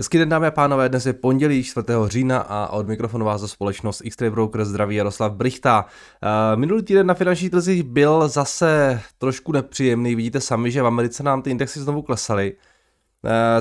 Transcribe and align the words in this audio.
Hezký 0.00 0.18
den 0.18 0.28
dámy 0.28 0.46
a 0.46 0.50
pánové, 0.50 0.88
dnes 0.88 1.06
je 1.06 1.12
pondělí 1.12 1.64
4. 1.64 1.86
října 2.06 2.38
a 2.38 2.68
od 2.72 2.88
mikrofonu 2.88 3.24
vás 3.24 3.40
za 3.40 3.48
společnost 3.48 4.02
x 4.04 4.16
Broker 4.30 4.64
zdraví 4.64 4.96
Jaroslav 4.96 5.32
Brichta. 5.32 5.86
Eh, 6.22 6.56
minulý 6.56 6.82
týden 6.82 7.06
na 7.06 7.14
finančních 7.14 7.50
trzích 7.50 7.82
byl 7.82 8.28
zase 8.28 9.00
trošku 9.18 9.52
nepříjemný, 9.52 10.14
vidíte 10.14 10.40
sami, 10.40 10.70
že 10.70 10.82
v 10.82 10.86
Americe 10.86 11.22
nám 11.22 11.42
ty 11.42 11.50
indexy 11.50 11.80
znovu 11.80 12.02
klesaly. 12.02 12.56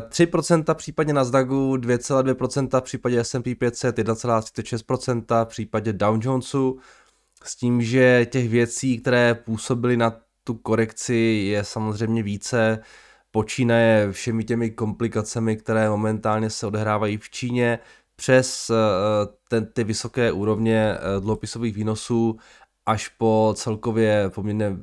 3% 0.10 0.75
případně 0.75 1.14
na 1.14 1.23
Zdagu, 1.23 1.78
2,2% 1.78 2.79
v 2.79 2.83
případě 2.83 3.24
S&P 3.24 3.56
500, 3.56 3.97
1,36% 3.97 5.46
v 5.46 5.47
případě 5.47 5.93
Dow 5.93 6.19
Jonesu, 6.21 6.79
s 7.43 7.56
tím, 7.56 7.82
že 7.82 8.25
těch 8.25 8.50
věcí, 8.50 8.97
které 8.97 9.36
působily 9.36 9.97
na 9.97 10.15
tu 10.43 10.54
korekci 10.54 11.15
je 11.51 11.64
samozřejmě 11.64 12.24
více, 12.24 12.79
počínaje 13.32 14.11
všemi 14.11 14.43
těmi 14.43 14.71
komplikacemi, 14.71 15.57
které 15.57 15.89
momentálně 15.89 16.50
se 16.50 16.68
odehrávají 16.68 17.18
v 17.18 17.29
Číně, 17.29 17.79
přes 18.15 18.69
eh, 18.69 18.74
ten, 19.50 19.65
ty 19.65 19.83
vysoké 19.83 20.32
úrovně 20.32 20.96
eh, 20.96 21.19
dluhopisových 21.21 21.75
výnosů 21.75 22.38
až 22.86 23.07
po 23.07 23.54
celkově 23.57 24.29
poměrně 24.29 24.78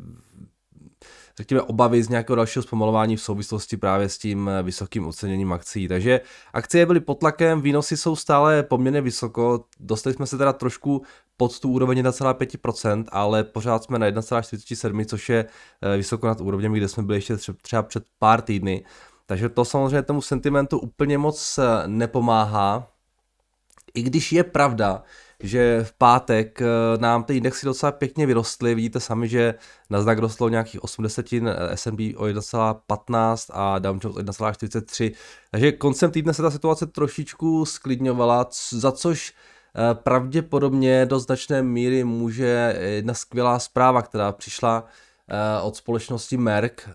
řekněme, 1.36 1.62
obavy 1.62 2.02
z 2.02 2.08
nějakého 2.08 2.36
dalšího 2.36 2.62
zpomalování 2.62 3.16
v 3.16 3.22
souvislosti 3.22 3.76
právě 3.76 4.08
s 4.08 4.18
tím 4.18 4.48
eh, 4.48 4.62
vysokým 4.62 5.06
oceněním 5.06 5.52
akcí. 5.52 5.88
Takže 5.88 6.20
akcie 6.52 6.86
byly 6.86 7.00
pod 7.00 7.14
tlakem, 7.14 7.60
výnosy 7.60 7.96
jsou 7.96 8.16
stále 8.16 8.62
poměrně 8.62 9.00
vysoko, 9.00 9.64
dostali 9.80 10.14
jsme 10.14 10.26
se 10.26 10.38
teda 10.38 10.52
trošku 10.52 11.02
pod 11.36 11.60
tu 11.60 11.70
úroveň 11.70 12.02
1,5%, 12.02 13.04
ale 13.08 13.44
pořád 13.44 13.84
jsme 13.84 13.98
na 13.98 14.06
1,47, 14.06 15.04
což 15.04 15.28
je 15.28 15.46
eh, 15.82 15.96
vysoko 15.96 16.26
nad 16.26 16.40
úrovněmi, 16.40 16.78
kde 16.78 16.88
jsme 16.88 17.02
byli 17.02 17.18
ještě 17.18 17.36
třeba 17.62 17.82
před 17.82 18.04
pár 18.18 18.42
týdny. 18.42 18.84
Takže 19.26 19.48
to 19.48 19.64
samozřejmě 19.64 20.02
tomu 20.02 20.22
sentimentu 20.22 20.78
úplně 20.78 21.18
moc 21.18 21.58
eh, 21.58 21.62
nepomáhá. 21.86 22.88
I 23.94 24.02
když 24.02 24.32
je 24.32 24.44
pravda, 24.44 25.02
že 25.40 25.84
v 25.84 25.92
pátek 25.92 26.62
eh, 26.62 26.66
nám 26.98 27.24
ty 27.24 27.36
indexy 27.36 27.66
docela 27.66 27.92
pěkně 27.92 28.26
vyrostly. 28.26 28.74
Vidíte 28.74 29.00
sami, 29.00 29.28
že 29.28 29.54
Nasdaq 29.90 30.20
rostlo 30.20 30.48
nějakých 30.48 30.84
80, 30.84 31.26
S&P 31.74 32.16
o 32.16 32.24
1,15 32.24 33.50
a 33.52 33.78
Dow 33.78 33.98
Jones 34.02 34.16
o 34.16 34.20
1,43. 34.20 35.12
Takže 35.50 35.72
koncem 35.72 36.10
týdne 36.10 36.34
se 36.34 36.42
ta 36.42 36.50
situace 36.50 36.86
trošičku 36.86 37.64
sklidňovala, 37.64 38.46
za 38.70 38.92
což 38.92 39.32
eh, 39.32 39.94
pravděpodobně 39.94 41.06
do 41.06 41.18
značné 41.18 41.62
míry 41.62 42.04
může 42.04 42.78
jedna 42.80 43.14
skvělá 43.14 43.58
zpráva, 43.58 44.02
která 44.02 44.32
přišla 44.32 44.84
eh, 45.28 45.60
od 45.62 45.76
společnosti 45.76 46.36
Merck. 46.36 46.88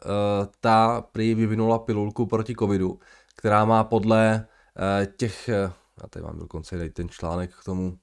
Ta 0.59 1.03
prý 1.11 1.35
vyvinula 1.35 1.79
pilulku 1.79 2.25
proti 2.25 2.55
covidu, 2.55 2.99
která 3.35 3.65
má 3.65 3.83
podle 3.83 4.45
těch, 5.17 5.47
já 6.01 6.07
tady 6.09 6.23
mám 6.23 6.39
dokonce 6.39 6.89
ten 6.89 7.09
článek 7.09 7.51
k 7.55 7.63
tomu, 7.63 7.97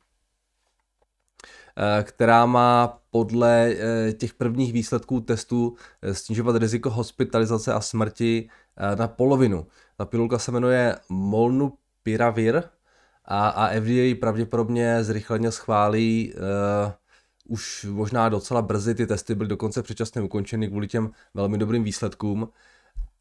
která 2.02 2.46
má 2.46 2.98
podle 3.10 3.70
eh, 3.70 4.12
těch 4.12 4.34
prvních 4.34 4.72
výsledků 4.72 5.20
testů 5.20 5.76
eh, 6.02 6.14
snižovat 6.14 6.56
riziko 6.56 6.90
hospitalizace 6.90 7.72
a 7.72 7.80
smrti 7.80 8.48
na 8.98 9.08
polovinu. 9.08 9.66
Ta 9.96 10.04
pilulka 10.04 10.38
se 10.38 10.52
jmenuje 10.52 10.96
Molnupiravir 11.08 12.62
a, 13.24 13.48
a 13.48 13.80
FDA 13.80 14.20
pravděpodobně 14.20 15.04
zrychleně 15.04 15.50
schválí 15.52 16.34
už 17.48 17.86
možná 17.90 18.28
docela 18.28 18.62
brzy, 18.62 18.94
ty 18.94 19.06
testy 19.06 19.34
byly 19.34 19.48
dokonce 19.48 19.82
předčasně 19.82 20.22
ukončeny 20.22 20.68
kvůli 20.68 20.88
těm 20.88 21.10
velmi 21.34 21.58
dobrým 21.58 21.84
výsledkům 21.84 22.48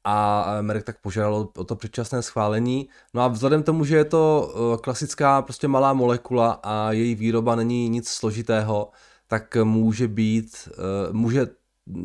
a 0.03 0.45
Merck 0.62 0.86
tak 0.86 1.02
požádal 1.02 1.48
o 1.58 1.64
to 1.64 1.76
předčasné 1.76 2.22
schválení. 2.22 2.90
No 3.14 3.22
a 3.22 3.28
vzhledem 3.28 3.64
tomu, 3.64 3.86
že 3.86 3.98
je 3.98 4.06
to 4.06 4.54
eh, 4.54 4.77
klasická 4.77 5.42
prostě 5.42 5.67
malá 5.67 5.94
molekula 5.94 6.60
a 6.64 6.92
její 6.92 7.16
výroba 7.16 7.55
není 7.55 7.89
nic 7.89 8.10
složitého, 8.10 8.89
tak 9.27 9.58
může 9.64 10.08
být, 10.08 10.70
eh, 10.71 11.14
může 11.14 11.48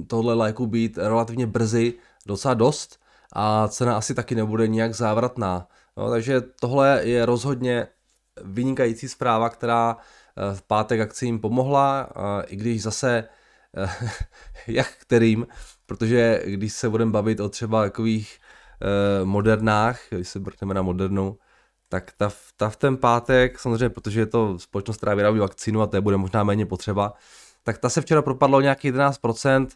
tohle 0.07 0.35
léku 0.35 0.67
být 0.67 0.99
relativně 0.99 1.47
brzy 1.47 1.95
docela 2.27 2.55
dost 2.55 3.01
a 3.33 3.69
cena 3.69 3.97
asi 3.97 4.15
taky 4.15 4.35
nebude 4.35 4.69
nijak 4.69 4.95
závratná. 4.95 5.69
No, 5.97 6.11
takže 6.11 6.41
tohle 6.41 7.01
je 7.05 7.27
rozhodně 7.27 7.87
vynikající 8.45 9.09
zpráva, 9.09 9.49
která 9.49 9.97
eh, 9.97 10.55
v 10.55 10.63
pátek 10.63 11.01
akcím 11.01 11.41
pomohla, 11.41 12.09
i 12.47 12.57
když 12.57 12.83
zase 12.83 13.25
jak 14.67 14.89
kterým, 14.97 15.47
protože 15.93 16.43
když 16.45 16.73
se 16.73 16.89
budeme 16.89 17.13
bavit 17.13 17.41
o 17.41 17.49
třeba 17.49 17.83
takových 17.83 18.39
uh, 19.21 19.29
modernách, 19.29 20.01
když 20.11 20.29
se 20.29 20.39
vrhneme 20.39 20.75
na 20.75 20.83
modernu, 20.83 21.39
tak 21.89 22.13
ta, 22.17 22.31
ta 22.57 22.69
v 22.71 22.77
ten 22.77 22.97
pátek, 22.97 23.59
samozřejmě, 23.59 23.89
protože 23.89 24.21
je 24.21 24.27
to 24.27 24.59
společnost, 24.59 24.97
která 24.97 25.15
vyrábí 25.15 25.39
vakcínu 25.39 25.83
a 25.83 25.87
té 25.87 26.01
bude 26.01 26.17
možná 26.17 26.45
méně 26.45 26.67
potřeba, 26.67 27.13
tak 27.63 27.79
ta 27.79 27.89
se 27.89 28.01
včera 28.01 28.23
propadlo 28.23 28.61
nějakých 28.61 28.93
11%. 28.93 29.69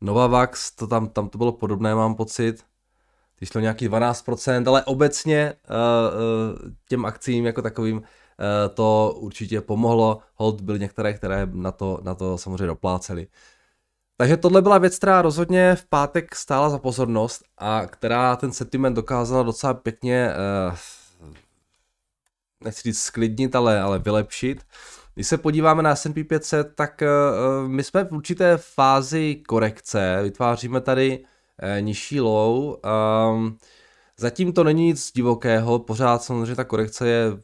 Novavax, 0.00 0.70
to 0.70 0.86
tam, 0.86 1.08
tam 1.08 1.28
to 1.28 1.38
bylo 1.38 1.52
podobné, 1.52 1.94
mám 1.94 2.14
pocit. 2.14 2.64
Ty 3.38 3.46
šlo 3.46 3.60
nějaký 3.60 3.88
12%, 3.88 4.68
ale 4.68 4.84
obecně 4.84 5.52
uh, 5.52 5.76
uh, 6.64 6.72
těm 6.88 7.04
akcím 7.04 7.46
jako 7.46 7.62
takovým 7.62 7.96
uh, 7.96 8.04
to 8.74 9.14
určitě 9.16 9.60
pomohlo. 9.60 10.18
Hold 10.34 10.60
byly 10.60 10.78
některé, 10.78 11.12
které 11.12 11.48
na 11.52 11.72
to, 11.72 12.00
na 12.02 12.14
to 12.14 12.38
samozřejmě 12.38 12.66
dopláceli. 12.66 13.26
Takže 14.20 14.36
tohle 14.36 14.62
byla 14.62 14.78
věc, 14.78 14.96
která 14.96 15.22
rozhodně 15.22 15.74
v 15.74 15.84
pátek 15.84 16.34
stála 16.34 16.70
za 16.70 16.78
pozornost 16.78 17.42
a 17.58 17.86
která 17.86 18.36
ten 18.36 18.52
sentiment 18.52 18.96
dokázala 18.96 19.42
docela 19.42 19.74
pěkně, 19.74 20.30
uh, 20.68 20.76
nechci 22.64 22.82
říct 22.82 22.98
sklidnit, 22.98 23.56
ale, 23.56 23.80
ale 23.80 23.98
vylepšit. 23.98 24.62
Když 25.14 25.26
se 25.26 25.38
podíváme 25.38 25.82
na 25.82 25.96
S&P 25.96 26.24
500, 26.24 26.74
tak 26.74 27.02
uh, 27.02 27.68
my 27.68 27.84
jsme 27.84 28.04
v 28.04 28.12
určité 28.12 28.56
fázi 28.56 29.42
korekce, 29.48 30.20
vytváříme 30.22 30.80
tady 30.80 31.18
uh, 31.18 31.80
nižší 31.80 32.20
low. 32.20 32.76
Um, 33.32 33.58
zatím 34.16 34.52
to 34.52 34.64
není 34.64 34.84
nic 34.86 35.12
divokého, 35.12 35.78
pořád 35.78 36.22
samozřejmě 36.22 36.56
ta 36.56 36.64
korekce 36.64 37.08
je 37.08 37.38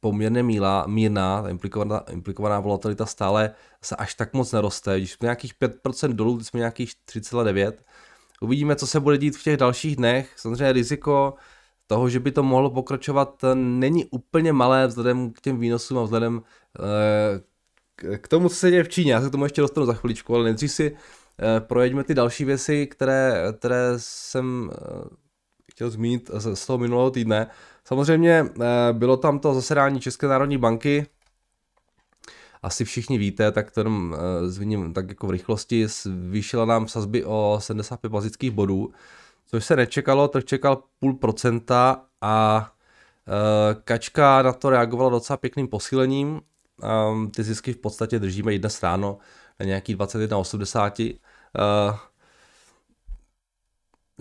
poměrně 0.00 0.42
míla, 0.42 0.84
mírná, 0.86 1.44
implikovaná, 1.48 1.98
implikovaná 1.98 2.60
volatilita 2.60 3.06
stále 3.06 3.54
se 3.84 3.96
až 3.96 4.14
tak 4.14 4.32
moc 4.32 4.52
neroste. 4.52 4.98
Když 4.98 5.12
jsme 5.12 5.26
nějakých 5.26 5.54
5% 5.54 6.12
dolů, 6.12 6.36
když 6.36 6.48
jsme 6.48 6.58
nějakých 6.58 6.92
3,9. 7.08 7.72
Uvidíme, 8.40 8.76
co 8.76 8.86
se 8.86 9.00
bude 9.00 9.18
dít 9.18 9.36
v 9.36 9.42
těch 9.42 9.56
dalších 9.56 9.96
dnech. 9.96 10.32
Samozřejmě 10.36 10.72
riziko 10.72 11.34
toho, 11.86 12.08
že 12.08 12.20
by 12.20 12.32
to 12.32 12.42
mohlo 12.42 12.70
pokračovat, 12.70 13.44
není 13.54 14.04
úplně 14.04 14.52
malé 14.52 14.86
vzhledem 14.86 15.30
k 15.30 15.40
těm 15.40 15.58
výnosům 15.58 15.98
a 15.98 16.02
vzhledem 16.02 16.42
eh, 16.78 18.18
k 18.18 18.28
tomu, 18.28 18.48
co 18.48 18.54
se 18.54 18.70
děje 18.70 18.84
v 18.84 18.88
Číně. 18.88 19.12
Já 19.12 19.20
se 19.20 19.28
k 19.28 19.32
tomu 19.32 19.44
ještě 19.44 19.60
dostanu 19.60 19.86
za 19.86 19.94
chviličku, 19.94 20.34
ale 20.34 20.44
nejdřív 20.44 20.72
si 20.72 20.96
eh, 20.96 21.60
projeďme 21.60 22.04
ty 22.04 22.14
další 22.14 22.44
věci, 22.44 22.86
které, 22.86 23.44
které 23.58 23.92
jsem 23.96 24.70
eh, 24.72 25.04
chtěl 25.72 25.90
zmínit 25.90 26.30
z 26.34 26.66
toho 26.66 26.78
minulého 26.78 27.10
týdne. 27.10 27.46
Samozřejmě 27.84 28.46
bylo 28.92 29.16
tam 29.16 29.38
to 29.38 29.54
zasedání 29.54 30.00
České 30.00 30.26
národní 30.26 30.58
banky, 30.58 31.06
asi 32.62 32.84
všichni 32.84 33.18
víte, 33.18 33.52
tak 33.52 33.70
to 33.70 33.80
jenom 33.80 34.16
eh, 34.16 34.48
zviním 34.48 34.92
tak 34.92 35.08
jako 35.08 35.26
v 35.26 35.30
rychlosti, 35.30 35.86
zvýšila 35.88 36.64
nám 36.64 36.88
sazby 36.88 37.24
o 37.24 37.58
75 37.60 38.10
bazických 38.10 38.50
bodů, 38.50 38.92
což 39.46 39.64
se 39.64 39.76
nečekalo, 39.76 40.28
trh 40.28 40.44
čekal 40.44 40.82
půl 40.98 41.14
procenta 41.14 42.02
a 42.20 42.66
eh, 43.28 43.76
Kačka 43.84 44.42
na 44.42 44.52
to 44.52 44.70
reagovala 44.70 45.10
docela 45.10 45.36
pěkným 45.36 45.68
posílením, 45.68 46.40
ehm, 46.82 47.30
ty 47.30 47.42
zisky 47.42 47.72
v 47.72 47.76
podstatě 47.76 48.18
držíme 48.18 48.54
i 48.54 48.58
dnes 48.58 48.82
ráno 48.82 49.18
na 49.60 49.66
nějaký 49.66 49.96
21,80. 49.96 51.18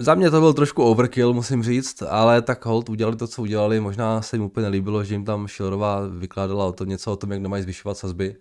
Za 0.01 0.15
mě 0.15 0.31
to 0.31 0.39
byl 0.39 0.53
trošku 0.53 0.83
overkill, 0.83 1.33
musím 1.33 1.63
říct, 1.63 2.01
ale 2.01 2.41
tak 2.41 2.65
hold 2.65 2.89
udělali 2.89 3.17
to, 3.17 3.27
co 3.27 3.41
udělali. 3.41 3.79
Možná 3.79 4.21
se 4.21 4.35
jim 4.35 4.43
úplně 4.43 4.63
nelíbilo, 4.63 5.03
že 5.03 5.13
jim 5.13 5.25
tam 5.25 5.47
Šilerová 5.47 6.07
vykládala 6.07 6.65
o 6.65 6.71
to 6.71 6.85
něco 6.85 7.11
o 7.11 7.15
tom, 7.15 7.31
jak 7.31 7.41
nemají 7.41 7.63
zvyšovat 7.63 7.97
sazby. 7.97 8.35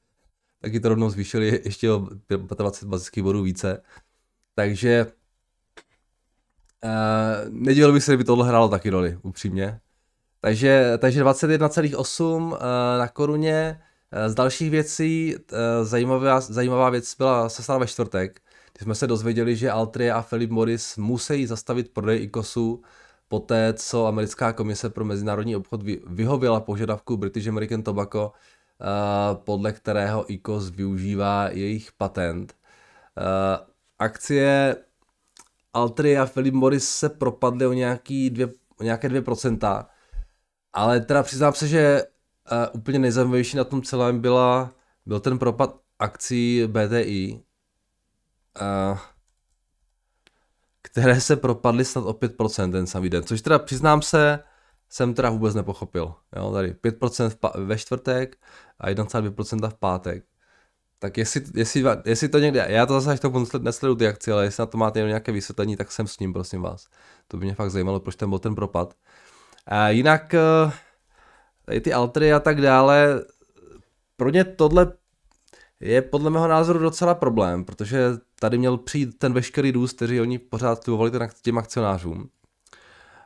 Taky 0.60 0.80
to 0.80 0.88
rovnou 0.88 1.10
zvýšili 1.10 1.60
ještě 1.64 1.90
o 1.90 2.08
25 2.28 2.88
bazických 2.88 3.24
bodů 3.24 3.42
více. 3.42 3.82
Takže 4.54 5.06
uh, 6.84 6.90
nedivil 7.48 7.92
bych 7.92 8.04
se, 8.04 8.12
kdyby 8.12 8.24
tohle 8.24 8.48
hrálo 8.48 8.68
taky 8.68 8.90
roli, 8.90 9.18
upřímně. 9.22 9.80
Takže, 10.40 10.92
takže 10.98 11.24
21,8 11.24 12.42
uh, 12.42 12.54
eh, 12.54 12.98
na 12.98 13.08
koruně. 13.08 13.80
Uh, 14.16 14.28
z 14.28 14.34
dalších 14.34 14.70
věcí 14.70 15.36
uh, 15.36 15.58
zajímavá, 15.82 16.40
zajímavá 16.40 16.90
věc 16.90 17.14
byla 17.14 17.48
se 17.48 17.62
stala 17.62 17.78
ve 17.78 17.86
čtvrtek 17.86 18.40
kdy 18.78 18.84
jsme 18.84 18.94
se 18.94 19.06
dozvěděli, 19.06 19.56
že 19.56 19.70
Altria 19.70 20.16
a 20.16 20.22
Philip 20.22 20.50
Morris 20.50 20.96
musí 20.96 21.46
zastavit 21.46 21.90
prodej 21.92 22.22
ICOSu 22.22 22.82
poté, 23.28 23.74
co 23.74 24.06
americká 24.06 24.52
komise 24.52 24.90
pro 24.90 25.04
mezinárodní 25.04 25.56
obchod 25.56 25.82
vyhověla 26.06 26.60
požadavku 26.60 27.16
British 27.16 27.48
American 27.48 27.82
Tobacco, 27.82 28.32
eh, 28.80 28.84
podle 29.34 29.72
kterého 29.72 30.32
ICOS 30.32 30.70
využívá 30.70 31.48
jejich 31.48 31.92
patent. 31.92 32.54
Eh, 33.18 33.66
akcie 33.98 34.76
Altry 35.74 36.18
a 36.18 36.26
Philip 36.26 36.54
Morris 36.54 36.88
se 36.88 37.08
propadly 37.08 37.66
o, 37.66 37.72
nějaký 37.72 38.30
dvě, 38.30 38.48
o 38.80 38.82
nějaké 38.82 39.08
2%, 39.08 39.86
ale 40.72 41.00
teda 41.00 41.22
přiznám 41.22 41.52
se, 41.52 41.68
že 41.68 42.02
uh, 42.02 42.80
úplně 42.80 42.98
nejzajímavější 42.98 43.56
na 43.56 43.64
tom 43.64 43.82
celém 43.82 44.20
byla, 44.20 44.72
byl 45.06 45.20
ten 45.20 45.38
propad 45.38 45.80
akcí 45.98 46.66
BTI, 46.66 47.42
které 50.82 51.20
se 51.20 51.36
propadly 51.36 51.84
snad 51.84 52.04
o 52.04 52.12
5% 52.12 52.72
ten 52.72 52.86
samý 52.86 53.10
den, 53.10 53.22
což 53.22 53.42
teda 53.42 53.58
přiznám 53.58 54.02
se, 54.02 54.40
jsem 54.88 55.14
teda 55.14 55.30
vůbec 55.30 55.54
nepochopil. 55.54 56.14
Jo, 56.36 56.52
tady 56.52 56.72
5% 56.72 57.28
v 57.30 57.36
pa- 57.36 57.52
ve 57.56 57.78
čtvrtek 57.78 58.36
a 58.78 58.88
1,2% 58.88 59.70
v 59.70 59.74
pátek. 59.74 60.24
Tak 60.98 61.18
jestli, 61.18 61.42
jestli, 61.54 61.84
jestli 62.04 62.28
to 62.28 62.38
někde, 62.38 62.66
já 62.68 62.86
to 62.86 63.00
zase 63.00 63.12
až 63.12 63.20
to 63.20 63.58
nesleduju 63.58 63.96
ty 63.96 64.06
akcie, 64.06 64.34
ale 64.34 64.44
jestli 64.44 64.62
na 64.62 64.66
to 64.66 64.78
máte 64.78 65.00
nějaké 65.00 65.32
vysvětlení, 65.32 65.76
tak 65.76 65.92
jsem 65.92 66.06
s 66.06 66.18
ním, 66.18 66.32
prosím 66.32 66.62
vás. 66.62 66.86
To 67.28 67.36
by 67.36 67.44
mě 67.44 67.54
fakt 67.54 67.70
zajímalo, 67.70 68.00
proč 68.00 68.16
ten 68.16 68.28
byl 68.28 68.38
ten 68.38 68.54
propad. 68.54 68.94
A 69.66 69.88
jinak, 69.88 70.34
eh, 70.34 70.72
tady 71.64 71.80
ty 71.80 71.92
altry 71.92 72.32
a 72.32 72.40
tak 72.40 72.60
dále, 72.60 73.24
pro 74.16 74.30
ně 74.30 74.44
tohle 74.44 74.92
je 75.80 76.02
podle 76.02 76.30
mého 76.30 76.48
názoru 76.48 76.78
docela 76.78 77.14
problém, 77.14 77.64
protože 77.64 78.10
tady 78.40 78.58
měl 78.58 78.76
přijít 78.76 79.18
ten 79.18 79.32
veškerý 79.32 79.70
růst, 79.70 79.96
který 79.96 80.20
oni 80.20 80.38
pořád 80.38 80.84
slibovali 80.84 81.10
těm 81.42 81.58
akcionářům. 81.58 82.28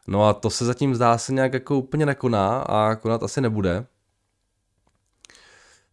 No 0.07 0.29
a 0.29 0.33
to 0.33 0.51
se 0.51 0.65
zatím 0.65 0.95
zdá 0.95 1.19
se 1.19 1.33
nějak 1.33 1.53
jako 1.53 1.79
úplně 1.79 2.07
nekoná 2.07 2.59
a 2.59 2.95
konat 2.95 3.23
asi 3.23 3.41
nebude. 3.41 3.87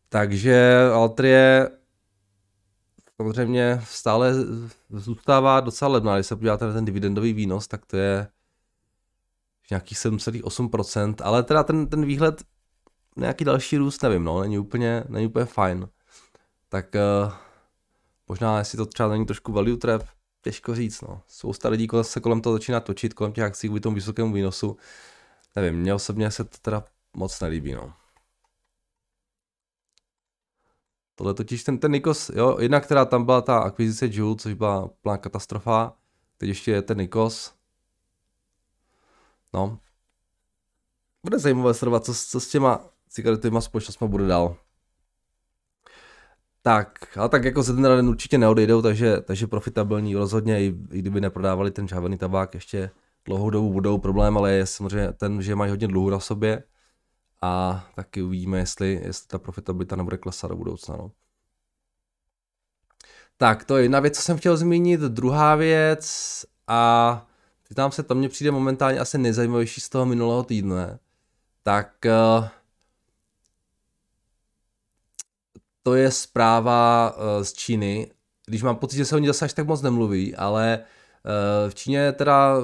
Takže 0.10 0.80
Altrie 0.94 1.70
samozřejmě 3.16 3.82
stále 3.84 4.34
zůstává 4.90 5.60
docela 5.60 5.92
levná. 5.92 6.16
Když 6.16 6.28
se 6.28 6.36
podíváte 6.36 6.66
na 6.66 6.74
ten 6.74 6.86
dividendový 6.86 7.34
výnos, 7.34 7.68
tak 7.68 7.86
to 7.86 7.98
je 7.98 8.28
nějakých 9.70 9.98
7,8%, 9.98 11.16
ale 11.24 11.44
teda 11.44 11.64
ten, 11.64 11.88
ten 11.88 12.06
výhled, 12.06 12.44
nějaký 13.18 13.46
další 13.46 13.78
růst, 13.78 14.04
nevím, 14.04 14.24
no, 14.24 14.42
není 14.42 14.60
úplně, 14.60 15.04
není 15.10 15.28
úplně 15.28 15.46
fajn. 15.46 15.88
Tak 16.76 16.96
uh, 16.96 17.34
možná, 18.28 18.58
jestli 18.58 18.78
to 18.78 18.86
třeba 18.86 19.10
není 19.10 19.26
trošku 19.26 19.52
value 19.52 19.78
trap, 19.78 20.04
těžko 20.42 20.76
říct, 20.76 21.02
no. 21.02 21.22
Spousta 21.28 21.70
lidí 21.70 21.88
se 22.02 22.20
kolem 22.20 22.42
toho 22.42 22.54
začíná 22.54 22.80
točit, 22.80 23.14
kolem 23.14 23.34
těch 23.34 23.44
akcí 23.44 23.68
kvůli 23.68 23.82
tomu 23.82 23.96
vysokému 23.96 24.34
výnosu. 24.34 24.78
Nevím, 25.56 25.80
mně 25.80 25.94
osobně 25.94 26.32
se 26.32 26.44
to 26.44 26.58
teda 26.62 26.84
moc 27.14 27.40
nelíbí, 27.40 27.74
no. 27.74 27.94
Tohle 31.16 31.34
totiž 31.34 31.64
ten, 31.64 31.78
ten 31.78 31.92
Nikos, 31.92 32.30
jo, 32.30 32.58
jedna, 32.60 32.80
která 32.80 33.06
tam 33.06 33.26
byla 33.26 33.42
ta 33.42 33.60
akvizice 33.60 34.08
Joule, 34.12 34.36
což 34.36 34.54
byla 34.54 34.88
plná 34.88 35.18
katastrofa, 35.18 35.94
teď 36.38 36.50
ještě 36.50 36.72
je 36.72 36.82
ten 36.82 36.98
Nikos. 36.98 37.54
No. 39.54 39.80
Bude 41.24 41.40
zajímavé 41.40 41.74
sledovat, 41.74 42.06
co, 42.06 42.14
co 42.14 42.40
s 42.40 42.50
těma 42.50 42.90
cigaretovými 43.10 43.62
společnostmi 43.62 44.08
bude 44.08 44.28
dál. 44.28 44.65
Tak, 46.66 47.18
ale 47.18 47.30
tak 47.30 47.44
jako 47.44 47.64
ze 47.64 47.74
den 47.74 47.84
den 47.84 48.10
určitě 48.10 48.38
neodejdou, 48.38 48.82
takže, 48.82 49.22
takže 49.22 49.48
profitabilní 49.48 50.16
rozhodně, 50.16 50.64
i, 50.64 50.74
i 50.92 51.00
kdyby 51.00 51.22
neprodávali 51.22 51.72
ten 51.72 51.88
čávený 51.88 52.18
tabák, 52.18 52.54
ještě 52.54 52.90
dlouhou 53.26 53.50
dobu 53.50 53.74
budou 53.74 53.98
problém, 53.98 54.38
ale 54.38 54.54
je 54.54 54.66
samozřejmě 54.66 55.14
ten, 55.14 55.42
že 55.42 55.56
mají 55.56 55.70
hodně 55.70 55.88
dluhu 55.88 56.10
na 56.10 56.20
sobě 56.20 56.64
a 57.42 57.86
taky 57.96 58.22
uvidíme, 58.22 58.60
jestli, 58.60 59.02
jestli 59.04 59.28
ta 59.28 59.40
profitabilita 59.40 59.96
nebude 59.96 60.18
klesat 60.18 60.50
do 60.50 60.58
budoucna. 60.58 60.96
No. 60.98 61.12
Tak, 63.38 63.64
to 63.64 63.78
je 63.78 63.84
jedna 63.84 64.00
věc, 64.00 64.16
co 64.16 64.22
jsem 64.22 64.38
chtěl 64.38 64.58
zmínit. 64.58 65.00
Druhá 65.00 65.56
věc 65.56 66.46
a 66.68 67.28
tam 67.76 67.92
se, 67.92 68.04
to 68.04 68.16
mně 68.16 68.30
přijde 68.30 68.52
momentálně 68.52 69.00
asi 69.00 69.18
nejzajímavější 69.18 69.82
z 69.82 69.90
toho 69.90 70.06
minulého 70.06 70.44
týdne. 70.44 71.00
Tak 71.64 71.92
uh, 72.40 72.48
to 75.86 75.96
je 75.96 76.12
zpráva 76.12 77.14
uh, 77.18 77.44
z 77.44 77.54
Číny, 77.54 78.12
když 78.46 78.64
mám 78.64 78.76
pocit, 78.76 78.98
že 78.98 79.06
se 79.06 79.16
o 79.16 79.20
ní 79.20 79.28
zase 79.28 79.46
až 79.46 79.54
tak 79.54 79.68
moc 79.68 79.82
nemluví, 79.82 80.36
ale 80.36 80.80
uh, 80.80 81.70
v 81.70 81.76
Číně 81.76 82.12
teda, 82.12 82.58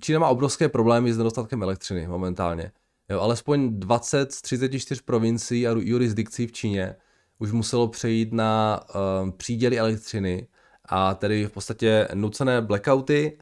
Čína 0.00 0.18
má 0.18 0.28
obrovské 0.28 0.68
problémy 0.68 1.12
s 1.12 1.18
nedostatkem 1.18 1.62
elektřiny 1.62 2.06
momentálně. 2.06 2.72
Jo, 3.08 3.20
alespoň 3.20 3.80
20 3.80 4.32
z 4.32 4.42
34 4.42 5.02
provincií 5.02 5.68
a 5.68 5.74
jurisdikcí 5.78 6.46
v 6.46 6.52
Číně 6.52 6.96
už 7.38 7.52
muselo 7.52 7.88
přejít 7.88 8.32
na 8.32 8.80
uh, 8.94 9.30
příděly 9.30 9.78
elektřiny 9.78 10.48
a 10.84 11.14
tedy 11.14 11.46
v 11.46 11.50
podstatě 11.50 12.08
nucené 12.14 12.62
blackouty. 12.62 13.38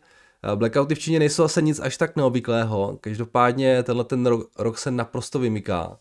Blackouty 0.55 0.95
v 0.95 0.99
Číně 0.99 1.19
nejsou 1.19 1.45
asi 1.45 1.63
nic 1.63 1.81
až 1.81 1.97
tak 1.97 2.17
neobvyklého, 2.17 2.99
každopádně 3.01 3.83
tenhle 3.83 4.05
ten 4.05 4.27
rok, 4.27 4.51
rok 4.59 4.79
se 4.79 4.91
naprosto 4.91 5.39
vymyká 5.39 5.99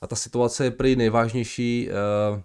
a 0.00 0.06
ta 0.06 0.16
situace 0.16 0.64
je 0.64 0.70
prý 0.70 0.96
nejvážnější 0.96 1.88
uh, 1.90 2.40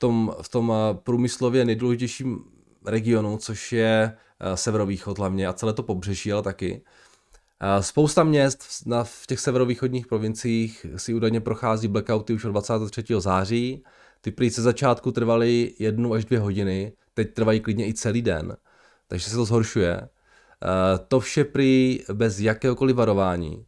tom, 0.00 0.34
v 0.42 0.48
tom 0.48 0.72
eh, 0.72 0.94
průmyslově 0.94 1.64
nejdůležitějším 1.64 2.44
regionu, 2.86 3.38
což 3.38 3.72
je 3.72 4.16
eh, 4.40 4.56
severovýchod 4.56 5.18
hlavně 5.18 5.46
a 5.46 5.52
celé 5.52 5.72
to 5.72 5.82
pobřeží, 5.82 6.32
ale 6.32 6.42
taky. 6.42 6.82
Eh, 7.60 7.82
spousta 7.82 8.24
měst 8.24 8.62
v 9.02 9.26
těch 9.26 9.40
severovýchodních 9.40 10.06
provinciích 10.06 10.86
si 10.96 11.14
údajně 11.14 11.40
prochází 11.40 11.88
blackouty 11.88 12.34
už 12.34 12.44
od 12.44 12.50
23. 12.50 13.04
září. 13.18 13.84
Ty 14.20 14.30
prý 14.30 14.50
se 14.50 14.62
začátku 14.62 15.12
trvaly 15.12 15.74
jednu 15.78 16.12
až 16.12 16.24
dvě 16.24 16.38
hodiny, 16.38 16.92
teď 17.14 17.34
trvají 17.34 17.60
klidně 17.60 17.88
i 17.88 17.94
celý 17.94 18.22
den, 18.22 18.56
takže 19.08 19.30
se 19.30 19.36
to 19.36 19.44
zhoršuje. 19.44 20.08
To 21.08 21.20
vše 21.20 21.44
prý 21.44 22.00
bez 22.12 22.40
jakéhokoliv 22.40 22.96
varování 22.96 23.66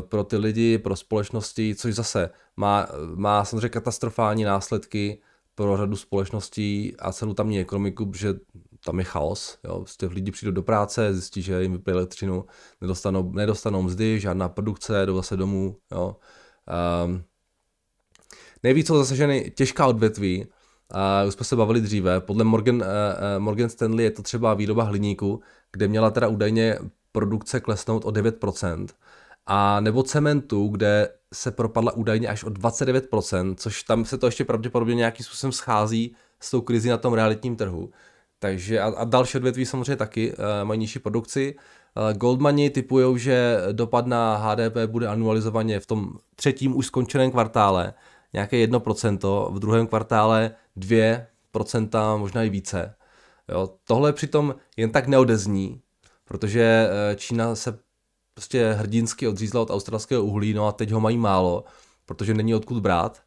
pro 0.00 0.24
ty 0.24 0.36
lidi, 0.36 0.78
pro 0.78 0.96
společnosti, 0.96 1.74
což 1.74 1.94
zase 1.94 2.30
má, 2.56 2.86
má 3.14 3.44
samozřejmě 3.44 3.68
katastrofální 3.68 4.44
následky 4.44 5.18
pro 5.56 5.76
řadu 5.76 5.96
společností 5.96 6.96
a 6.98 7.12
celou 7.12 7.34
tamní 7.34 7.60
ekonomiku, 7.60 8.06
protože 8.06 8.34
tam 8.84 8.98
je 8.98 9.04
chaos. 9.04 9.58
Jo. 9.64 9.78
Prostě 9.78 10.06
lidi 10.06 10.30
přijdou 10.30 10.52
do 10.52 10.62
práce, 10.62 11.12
zjistí, 11.12 11.42
že 11.42 11.62
jim 11.62 11.72
vypije 11.72 11.94
elektřinu, 11.94 12.44
nedostanou, 12.80 13.32
nedostanou 13.32 13.82
mzdy, 13.82 14.20
žádná 14.20 14.48
produkce, 14.48 15.06
jdou 15.06 15.16
zase 15.16 15.36
domů. 15.36 15.76
Jo. 15.92 16.16
Um, 17.06 17.24
nejvíc 18.62 18.86
jsou 18.86 18.98
zasaženy 18.98 19.52
těžká 19.56 19.86
odvětví, 19.86 20.46
a 20.90 21.24
už 21.24 21.34
jsme 21.34 21.44
se 21.44 21.56
bavili 21.56 21.80
dříve, 21.80 22.20
podle 22.20 22.44
Morgan, 22.44 22.76
uh, 22.76 22.82
Morgan 23.38 23.68
Stanley 23.68 24.04
je 24.04 24.10
to 24.10 24.22
třeba 24.22 24.54
výroba 24.54 24.82
hliníku, 24.82 25.40
kde 25.72 25.88
měla 25.88 26.10
teda 26.10 26.28
údajně 26.28 26.78
produkce 27.12 27.60
klesnout 27.60 28.04
o 28.04 28.10
9%, 28.10 28.86
a 29.46 29.80
nebo 29.80 30.02
cementu, 30.02 30.68
kde 30.68 31.08
se 31.34 31.50
propadla 31.50 31.92
údajně 31.92 32.28
až 32.28 32.44
o 32.44 32.50
29%, 32.50 33.54
což 33.54 33.82
tam 33.82 34.04
se 34.04 34.18
to 34.18 34.26
ještě 34.26 34.44
pravděpodobně 34.44 34.94
nějakým 34.94 35.26
způsobem 35.26 35.52
schází 35.52 36.16
s 36.40 36.50
tou 36.50 36.60
krizi 36.60 36.88
na 36.88 36.96
tom 36.96 37.14
realitním 37.14 37.56
trhu. 37.56 37.90
Takže 38.38 38.80
a, 38.80 38.86
a 38.86 39.04
další 39.04 39.38
odvětví 39.38 39.66
samozřejmě 39.66 39.96
taky 39.96 40.32
uh, 40.32 40.38
mají 40.62 40.80
nižší 40.80 40.98
produkci. 40.98 41.54
Uh, 41.96 42.18
Goldmani 42.18 42.70
typují, 42.70 43.18
že 43.18 43.58
dopad 43.72 44.06
na 44.06 44.36
HDP 44.36 44.76
bude 44.86 45.08
anualizovaně 45.08 45.80
v 45.80 45.86
tom 45.86 46.12
třetím 46.36 46.76
už 46.76 46.86
skončeném 46.86 47.30
kvartále 47.30 47.94
nějaké 48.32 48.66
1%, 48.66 49.52
v 49.52 49.58
druhém 49.58 49.86
kvartále 49.86 50.50
2%, 50.78 52.18
možná 52.18 52.42
i 52.42 52.48
více. 52.48 52.94
Jo, 53.48 53.70
tohle 53.84 54.12
přitom 54.12 54.54
jen 54.76 54.90
tak 54.90 55.06
neodezní, 55.06 55.80
protože 56.24 56.88
eh, 56.90 57.16
Čína 57.16 57.54
se 57.54 57.78
prostě 58.36 58.72
hrdinsky 58.72 59.28
odřízla 59.28 59.60
od 59.60 59.70
australského 59.70 60.24
uhlí, 60.24 60.54
no 60.54 60.66
a 60.66 60.72
teď 60.72 60.90
ho 60.90 61.00
mají 61.00 61.18
málo, 61.18 61.64
protože 62.06 62.34
není 62.34 62.54
odkud 62.54 62.80
brát. 62.80 63.22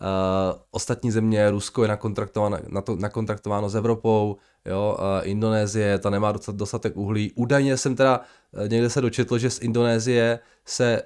Uh, 0.00 0.60
ostatní 0.70 1.10
země, 1.10 1.50
Rusko 1.50 1.82
je 1.82 1.88
nakontraktováno, 1.88 2.58
na 2.68 2.80
to, 2.80 2.96
nakontraktováno 2.96 3.68
s 3.68 3.74
Evropou, 3.74 4.36
jo, 4.64 4.96
uh, 4.98 5.28
Indonésie, 5.28 5.98
ta 5.98 6.10
nemá 6.10 6.32
dostatek 6.52 6.96
uhlí. 6.96 7.32
Údajně 7.34 7.76
jsem 7.76 7.96
teda 7.96 8.20
uh, 8.52 8.68
někde 8.68 8.90
se 8.90 9.00
dočetl, 9.00 9.38
že 9.38 9.50
z 9.50 9.60
Indonésie 9.60 10.38
se 10.64 11.02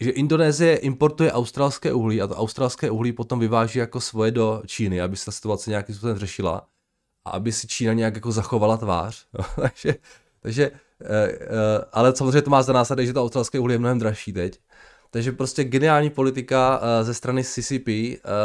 že 0.00 0.10
Indonésie 0.10 0.76
importuje 0.76 1.32
australské 1.32 1.92
uhlí 1.92 2.22
a 2.22 2.26
to 2.26 2.34
australské 2.34 2.90
uhlí 2.90 3.12
potom 3.12 3.38
vyváží 3.38 3.78
jako 3.78 4.00
svoje 4.00 4.30
do 4.30 4.62
Číny, 4.66 5.00
aby 5.00 5.16
se 5.16 5.24
ta 5.24 5.32
situace 5.32 5.70
nějakým 5.70 5.94
způsobem 5.94 6.18
řešila 6.18 6.66
a 7.24 7.30
aby 7.30 7.52
si 7.52 7.66
Čína 7.66 7.92
nějak 7.92 8.14
jako 8.14 8.32
zachovala 8.32 8.76
tvář. 8.76 9.26
takže, 9.60 9.94
takže 10.40 10.70
ale 11.92 12.16
samozřejmě 12.16 12.42
to 12.42 12.50
má 12.50 12.62
za 12.62 12.72
následek, 12.72 13.06
že 13.06 13.12
to 13.12 13.22
australské 13.22 13.58
uhlí 13.58 13.74
je 13.74 13.78
mnohem 13.78 13.98
dražší 13.98 14.32
teď. 14.32 14.58
Takže 15.10 15.32
prostě 15.32 15.64
geniální 15.64 16.10
politika 16.10 16.80
eh, 16.82 17.04
ze 17.04 17.14
strany 17.14 17.44
CCP, 17.44 17.88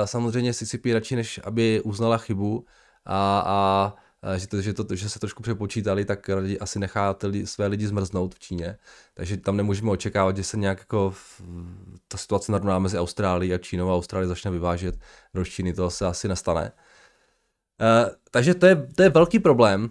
samozřejmě 0.06 0.54
CCP 0.54 0.86
radši 0.94 1.16
než 1.16 1.40
aby 1.44 1.82
uznala 1.82 2.18
chybu 2.18 2.66
a, 3.06 3.44
a 3.46 3.94
že, 4.38 4.48
to, 4.48 4.62
že, 4.62 4.74
to, 4.74 4.96
že 4.96 5.10
se 5.10 5.20
trošku 5.20 5.44
přepočítali, 5.44 6.06
tak 6.06 6.30
raději 6.30 6.60
asi 6.60 6.80
nechá 6.80 7.14
ty, 7.14 7.48
své 7.48 7.68
lidi 7.68 7.88
zmrznout 7.88 8.36
v 8.36 8.40
Číně. 8.40 8.78
Takže 9.14 9.38
tam 9.38 9.58
nemůžeme 9.58 9.92
očekávat, 9.92 10.38
že 10.38 10.44
se 10.44 10.58
nějak 10.58 10.80
jako 10.80 11.14
ta 12.08 12.18
situace 12.18 12.52
narovná 12.52 12.80
mezi 12.80 12.98
Austrálií 12.98 13.54
a 13.54 13.58
Čínou 13.58 13.90
a 13.90 13.96
Austrálie 13.96 14.28
začne 14.28 14.52
vyvážet 14.52 15.00
do 15.34 15.46
Číny, 15.46 15.74
to 15.74 15.90
se 15.90 16.06
asi 16.06 16.28
nestane. 16.28 16.72
Uh, 17.82 18.10
takže 18.32 18.54
to 18.54 18.66
je, 18.66 18.76
to 18.96 19.04
je 19.04 19.10
velký 19.10 19.40
problém, 19.40 19.90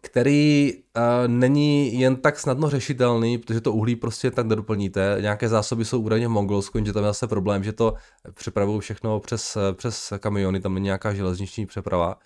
který 0.00 0.72
uh, 0.74 1.02
není 1.26 2.00
jen 2.00 2.16
tak 2.16 2.38
snadno 2.38 2.70
řešitelný, 2.70 3.38
protože 3.38 3.60
to 3.60 3.72
uhlí 3.72 3.96
prostě 3.96 4.30
tak 4.30 4.46
nedoplníte. 4.46 5.16
Nějaké 5.20 5.48
zásoby 5.48 5.84
jsou 5.84 6.00
údajně 6.00 6.26
v 6.26 6.30
Mongolsku, 6.30 6.78
jenže 6.78 6.92
tam 6.92 7.02
je 7.02 7.08
zase 7.08 7.26
problém, 7.26 7.64
že 7.64 7.72
to 7.72 7.94
přepravují 8.34 8.80
všechno 8.80 9.20
přes, 9.20 9.58
přes 9.72 10.12
kamiony, 10.18 10.60
tam 10.60 10.74
není 10.74 10.84
nějaká 10.84 11.14
železniční 11.14 11.66
přeprava 11.66 12.18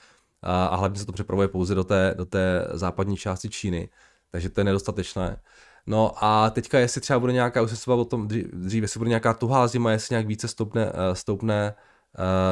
a, 0.42 0.66
a 0.66 0.76
hlavně 0.76 0.98
se 0.98 1.06
to 1.06 1.12
přepravuje 1.12 1.48
pouze 1.48 1.74
do 1.74 1.84
té, 1.84 2.14
do 2.18 2.24
té 2.24 2.68
západní 2.72 3.16
části 3.16 3.48
Číny, 3.48 3.88
takže 4.30 4.48
to 4.48 4.60
je 4.60 4.64
nedostatečné. 4.64 5.40
No 5.86 6.12
a 6.24 6.50
teďka, 6.50 6.78
jestli 6.78 7.00
třeba 7.00 7.18
bude 7.18 7.32
nějaká, 7.32 7.62
už 7.62 7.78
se 7.78 7.90
o 7.90 8.04
tom 8.04 8.28
dřív, 8.28 8.46
dřív, 8.52 8.82
jestli 8.82 8.98
bude 8.98 9.08
nějaká 9.08 9.34
tuhá 9.34 9.66
zima, 9.66 9.92
jestli 9.92 10.12
nějak 10.12 10.26
více 10.26 10.48
stoupne, 10.48 10.86
uh, 10.86 10.92
stoupne 11.12 11.74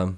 uh, 0.06 0.14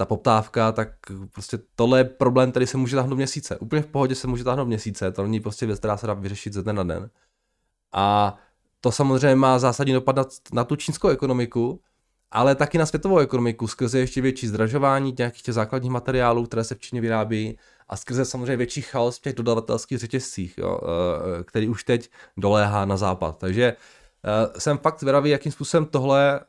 ta 0.00 0.06
poptávka, 0.06 0.72
tak 0.72 0.88
prostě 1.32 1.58
tohle 1.76 2.00
je 2.00 2.04
problém, 2.04 2.50
který 2.50 2.66
se 2.66 2.76
může 2.76 2.96
táhnout 2.96 3.16
měsíce. 3.16 3.58
Úplně 3.58 3.82
v 3.82 3.86
pohodě 3.86 4.14
se 4.14 4.26
může 4.26 4.44
táhnout 4.44 4.68
měsíce, 4.68 5.12
to 5.12 5.22
není 5.22 5.40
prostě 5.40 5.66
věc, 5.66 5.78
která 5.78 5.96
se 5.96 6.06
dá 6.06 6.14
vyřešit 6.14 6.52
ze 6.52 6.62
dne 6.62 6.72
na 6.72 6.82
den. 6.82 7.10
A 7.92 8.36
to 8.80 8.92
samozřejmě 8.92 9.36
má 9.36 9.58
zásadní 9.58 9.92
dopad 9.92 10.16
na, 10.16 10.24
na 10.52 10.64
tu 10.64 10.76
čínskou 10.76 11.08
ekonomiku, 11.08 11.80
ale 12.30 12.54
taky 12.54 12.78
na 12.78 12.86
světovou 12.86 13.18
ekonomiku 13.18 13.66
skrze 13.66 13.98
ještě 13.98 14.20
větší 14.20 14.46
zdražování 14.46 15.14
nějakých 15.18 15.42
těch 15.42 15.54
základních 15.54 15.92
materiálů, 15.92 16.46
které 16.46 16.64
se 16.64 16.74
v 16.74 16.80
Číně 16.80 17.00
vyrábí 17.00 17.58
a 17.88 17.96
skrze 17.96 18.24
samozřejmě 18.24 18.56
větší 18.56 18.82
chaos 18.82 19.18
v 19.18 19.22
těch 19.22 19.34
dodavatelských 19.34 19.98
řetězcích, 19.98 20.58
jo, 20.58 20.80
eh, 20.82 21.44
který 21.44 21.68
už 21.68 21.84
teď 21.84 22.10
doléhá 22.36 22.84
na 22.84 22.96
západ. 22.96 23.38
Takže 23.38 23.64
eh, 24.24 24.60
jsem 24.60 24.78
fakt 24.78 25.00
zvědavý, 25.00 25.30
jakým 25.30 25.52
způsobem 25.52 25.86
tohle 25.86 26.40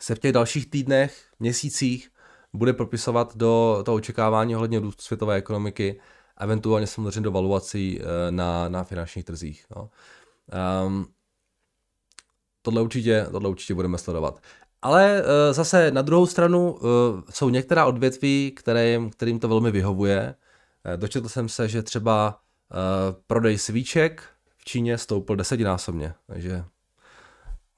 se 0.00 0.14
v 0.14 0.18
těch 0.18 0.32
dalších 0.32 0.70
týdnech, 0.70 1.24
měsících 1.40 2.11
bude 2.54 2.72
propisovat 2.72 3.36
do 3.36 3.82
toho 3.84 3.94
očekávání 3.94 4.56
ohledně 4.56 4.78
růstu 4.80 5.02
světové 5.02 5.34
ekonomiky, 5.36 6.00
eventuálně 6.36 6.86
samozřejmě 6.86 7.20
do 7.20 7.30
valuací 7.30 8.00
eh, 8.00 8.30
na, 8.30 8.68
na 8.68 8.84
finančních 8.84 9.24
trzích. 9.24 9.66
No. 9.76 9.90
Um, 10.86 11.06
tohle, 12.62 12.82
určitě, 12.82 13.26
tohle 13.30 13.48
určitě 13.48 13.74
budeme 13.74 13.98
sledovat. 13.98 14.42
Ale 14.82 15.22
uh, 15.22 15.54
zase 15.54 15.90
na 15.90 16.02
druhou 16.02 16.26
stranu 16.26 16.72
uh, 16.72 16.80
jsou 17.30 17.48
některá 17.48 17.86
odvětví, 17.86 18.52
kterým, 18.56 19.10
kterým 19.10 19.40
to 19.40 19.48
velmi 19.48 19.70
vyhovuje. 19.70 20.34
Uh, 20.86 20.96
dočetl 20.96 21.28
jsem 21.28 21.48
se, 21.48 21.68
že 21.68 21.82
třeba 21.82 22.40
uh, 22.72 22.78
prodej 23.26 23.58
svíček 23.58 24.22
v 24.56 24.64
Číně 24.64 24.98
stoupl 24.98 25.36
desetinásobně, 25.36 26.14
takže 26.26 26.64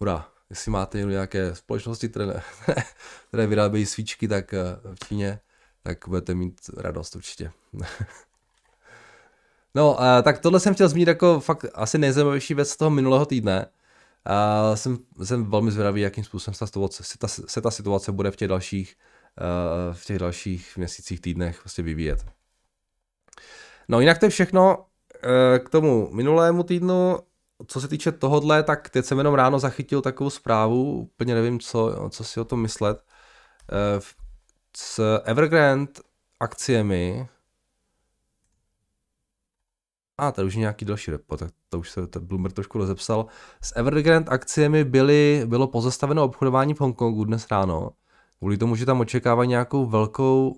hurá 0.00 0.33
jestli 0.50 0.70
máte 0.70 0.98
nějaké 0.98 1.54
společnosti, 1.54 2.08
které, 2.08 2.42
které 3.28 3.46
vyrábějí 3.46 3.86
svíčky, 3.86 4.28
tak 4.28 4.54
eh, 4.54 4.60
v 4.94 5.08
Číně, 5.08 5.40
tak 5.82 6.08
budete 6.08 6.34
mít 6.34 6.60
radost 6.76 7.16
určitě. 7.16 7.50
no, 9.74 9.96
tak 10.22 10.38
tohle 10.38 10.60
jsem 10.60 10.74
chtěl 10.74 10.88
zmínit 10.88 11.08
jako 11.08 11.40
fakt 11.40 11.64
asi 11.74 11.98
nejzajímavější 11.98 12.54
věc 12.54 12.70
z 12.70 12.76
toho 12.76 12.90
minulého 12.90 13.26
týdne. 13.26 13.66
A 14.24 14.76
jsem, 14.76 14.98
jsem 15.24 15.50
velmi 15.50 15.70
zvědavý, 15.70 16.00
jakým 16.00 16.24
způsobem 16.24 16.54
se 16.54 16.60
ta, 16.60 16.66
situace, 16.66 17.04
se, 17.04 17.18
ta, 17.18 17.28
se 17.28 17.60
ta 17.60 17.70
situace 17.70 18.12
bude 18.12 18.30
v 18.30 18.36
těch 18.36 18.48
dalších, 18.48 18.96
uh, 19.40 19.94
v 19.94 20.04
těch 20.04 20.18
dalších 20.18 20.76
měsících, 20.76 21.20
týdnech 21.20 21.64
vlastně 21.64 21.84
vyvíjet. 21.84 22.26
No 23.88 24.00
jinak 24.00 24.18
to 24.18 24.26
je 24.26 24.30
všechno 24.30 24.78
uh, 24.78 25.58
k 25.58 25.70
tomu 25.70 26.10
minulému 26.12 26.62
týdnu 26.62 27.18
co 27.66 27.80
se 27.80 27.88
týče 27.88 28.12
tohodle, 28.12 28.62
tak 28.62 28.90
teď 28.90 29.04
jsem 29.04 29.18
jenom 29.18 29.34
ráno 29.34 29.58
zachytil 29.58 30.02
takovou 30.02 30.30
zprávu, 30.30 31.00
úplně 31.00 31.34
nevím, 31.34 31.60
co, 31.60 32.08
co 32.10 32.24
si 32.24 32.40
o 32.40 32.44
tom 32.44 32.62
myslet. 32.62 33.04
Eh, 33.72 34.00
s 34.76 35.18
Evergrande 35.24 35.92
akciemi 36.40 37.28
a 40.18 40.32
tady 40.32 40.46
už 40.46 40.54
je 40.54 40.60
nějaký 40.60 40.84
další 40.84 41.10
report, 41.10 41.40
tak 41.40 41.50
to 41.68 41.78
už 41.78 41.90
se 41.90 42.06
to 42.06 42.20
Bloomberg 42.20 42.54
trošku 42.54 42.78
rozepsal. 42.78 43.26
S 43.60 43.76
Evergrande 43.76 44.30
akciemi 44.30 44.84
byly, 44.84 45.42
bylo 45.46 45.66
pozastaveno 45.66 46.24
obchodování 46.24 46.74
v 46.74 46.80
Hongkongu 46.80 47.24
dnes 47.24 47.46
ráno, 47.50 47.90
kvůli 48.38 48.58
tomu, 48.58 48.76
že 48.76 48.86
tam 48.86 49.00
očekávají 49.00 49.48
nějakou 49.48 49.86
velkou 49.86 50.56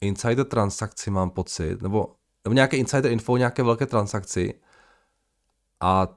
insider 0.00 0.44
transakci, 0.44 1.10
mám 1.10 1.30
pocit, 1.30 1.82
nebo, 1.82 2.14
nebo 2.44 2.54
nějaké 2.54 2.76
insider 2.76 3.12
info, 3.12 3.36
nějaké 3.36 3.62
velké 3.62 3.86
transakci 3.86 4.60
a 5.80 6.08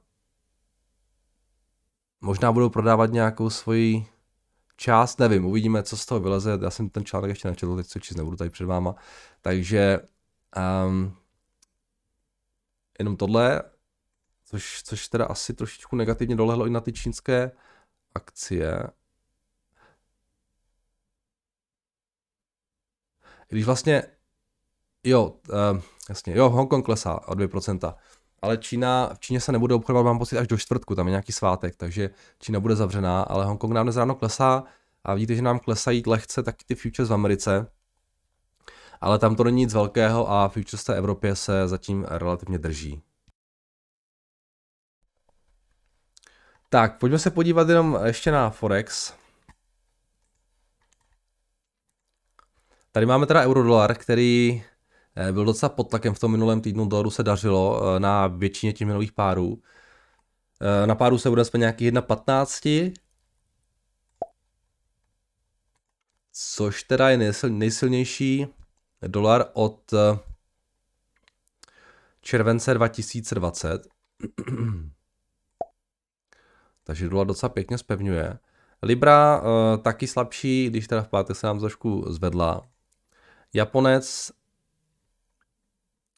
možná 2.21 2.51
budou 2.51 2.69
prodávat 2.69 3.11
nějakou 3.11 3.49
svoji 3.49 4.07
část, 4.77 5.19
nevím, 5.19 5.45
uvidíme, 5.45 5.83
co 5.83 5.97
z 5.97 6.05
toho 6.05 6.19
vyleze, 6.19 6.59
já 6.61 6.69
jsem 6.69 6.89
ten 6.89 7.05
článek 7.05 7.29
ještě 7.29 7.47
nečetl, 7.47 7.75
teď 7.75 7.87
se 7.87 7.99
číst 7.99 8.17
nebudu 8.17 8.37
tady 8.37 8.49
před 8.49 8.65
váma, 8.65 8.95
takže 9.41 9.99
um, 10.87 11.17
jenom 12.99 13.17
tohle, 13.17 13.63
což, 14.45 14.83
což 14.83 15.07
teda 15.07 15.25
asi 15.25 15.53
trošičku 15.53 15.95
negativně 15.95 16.35
dolehlo 16.35 16.67
i 16.67 16.69
na 16.69 16.81
ty 16.81 16.93
čínské 16.93 17.51
akcie. 18.15 18.83
Když 23.47 23.65
vlastně, 23.65 24.03
jo, 25.03 25.25
uh, 25.25 25.81
jasně, 26.09 26.35
jo, 26.35 26.49
Hongkong 26.49 26.85
klesá 26.85 27.27
o 27.27 27.33
2% 27.33 27.95
ale 28.41 28.57
Čína, 28.57 29.09
v 29.13 29.19
Číně 29.19 29.39
se 29.39 29.51
nebude 29.51 29.75
obchodovat, 29.75 30.05
mám 30.05 30.19
pocit, 30.19 30.37
až 30.37 30.47
do 30.47 30.57
čtvrtku, 30.57 30.95
tam 30.95 31.07
je 31.07 31.11
nějaký 31.11 31.31
svátek, 31.31 31.75
takže 31.75 32.09
Čína 32.39 32.59
bude 32.59 32.75
zavřená, 32.75 33.21
ale 33.21 33.45
Hongkong 33.45 33.73
nám 33.73 33.85
dnes 33.85 33.95
ráno 33.95 34.15
klesá 34.15 34.63
a 35.03 35.13
vidíte, 35.13 35.35
že 35.35 35.41
nám 35.41 35.59
klesají 35.59 36.03
lehce 36.07 36.43
taky 36.43 36.65
ty 36.65 36.75
futures 36.75 37.09
v 37.09 37.13
Americe, 37.13 37.71
ale 39.01 39.19
tam 39.19 39.35
to 39.35 39.43
není 39.43 39.57
nic 39.57 39.73
velkého 39.73 40.31
a 40.31 40.49
futures 40.49 40.83
té 40.83 40.95
Evropě 40.95 41.35
se 41.35 41.67
zatím 41.67 42.05
relativně 42.09 42.57
drží. 42.57 43.01
Tak, 46.69 46.99
pojďme 46.99 47.19
se 47.19 47.31
podívat 47.31 47.69
jenom 47.69 47.99
ještě 48.03 48.31
na 48.31 48.49
Forex. 48.49 49.13
Tady 52.91 53.05
máme 53.05 53.25
teda 53.25 53.41
euro-dolar, 53.41 53.95
který 53.95 54.63
byl 55.31 55.45
docela 55.45 55.69
pod 55.69 55.89
tlakem 55.89 56.13
v 56.13 56.19
tom 56.19 56.31
minulém 56.31 56.61
týdnu, 56.61 56.85
dolaru 56.85 57.09
se 57.09 57.23
dařilo 57.23 57.81
eh, 57.95 57.99
na 57.99 58.27
většině 58.27 58.73
těch 58.73 58.85
měnových 58.85 59.11
párů. 59.11 59.61
Eh, 60.61 60.87
na 60.87 60.95
páru 60.95 61.17
se 61.17 61.29
bude 61.29 61.45
jsme 61.45 61.59
nějaký 61.59 61.91
1,15, 61.91 62.93
což 66.33 66.83
teda 66.83 67.09
je 67.09 67.33
nejsilnější 67.49 68.47
dolar 69.07 69.45
od 69.53 69.93
července 72.21 72.73
2020. 72.73 73.87
Takže 76.83 77.09
dolar 77.09 77.27
docela 77.27 77.49
pěkně 77.49 77.77
spevňuje. 77.77 78.39
Libra 78.81 79.41
taky 79.81 80.07
slabší, 80.07 80.69
když 80.69 80.87
teda 80.87 81.01
v 81.03 81.07
pátek 81.07 81.37
se 81.37 81.47
nám 81.47 81.59
trošku 81.59 82.05
zvedla. 82.07 82.61
Japonec 83.53 84.31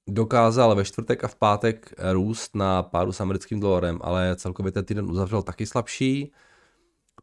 dokázal 0.08 0.76
ve 0.76 0.86
čtvrtek 0.86 1.24
a 1.24 1.28
v 1.28 1.36
pátek 1.36 1.94
růst 2.12 2.56
na 2.56 2.84
páru 2.84 3.12
s 3.12 3.22
americkým 3.22 3.60
dolarem, 3.60 4.00
ale 4.02 4.36
celkově 4.36 4.72
ten 4.72 4.86
týden 4.86 5.12
uzavřel 5.12 5.42
taky 5.42 5.66
slabší. 5.66 6.32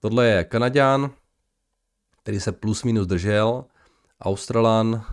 Tohle 0.01 0.27
je 0.27 0.45
Kanaďan, 0.45 1.11
který 2.23 2.41
se 2.41 2.53
plus 2.53 2.85
minus 2.85 3.07
držel. 3.07 3.65
Australan, 4.21 5.05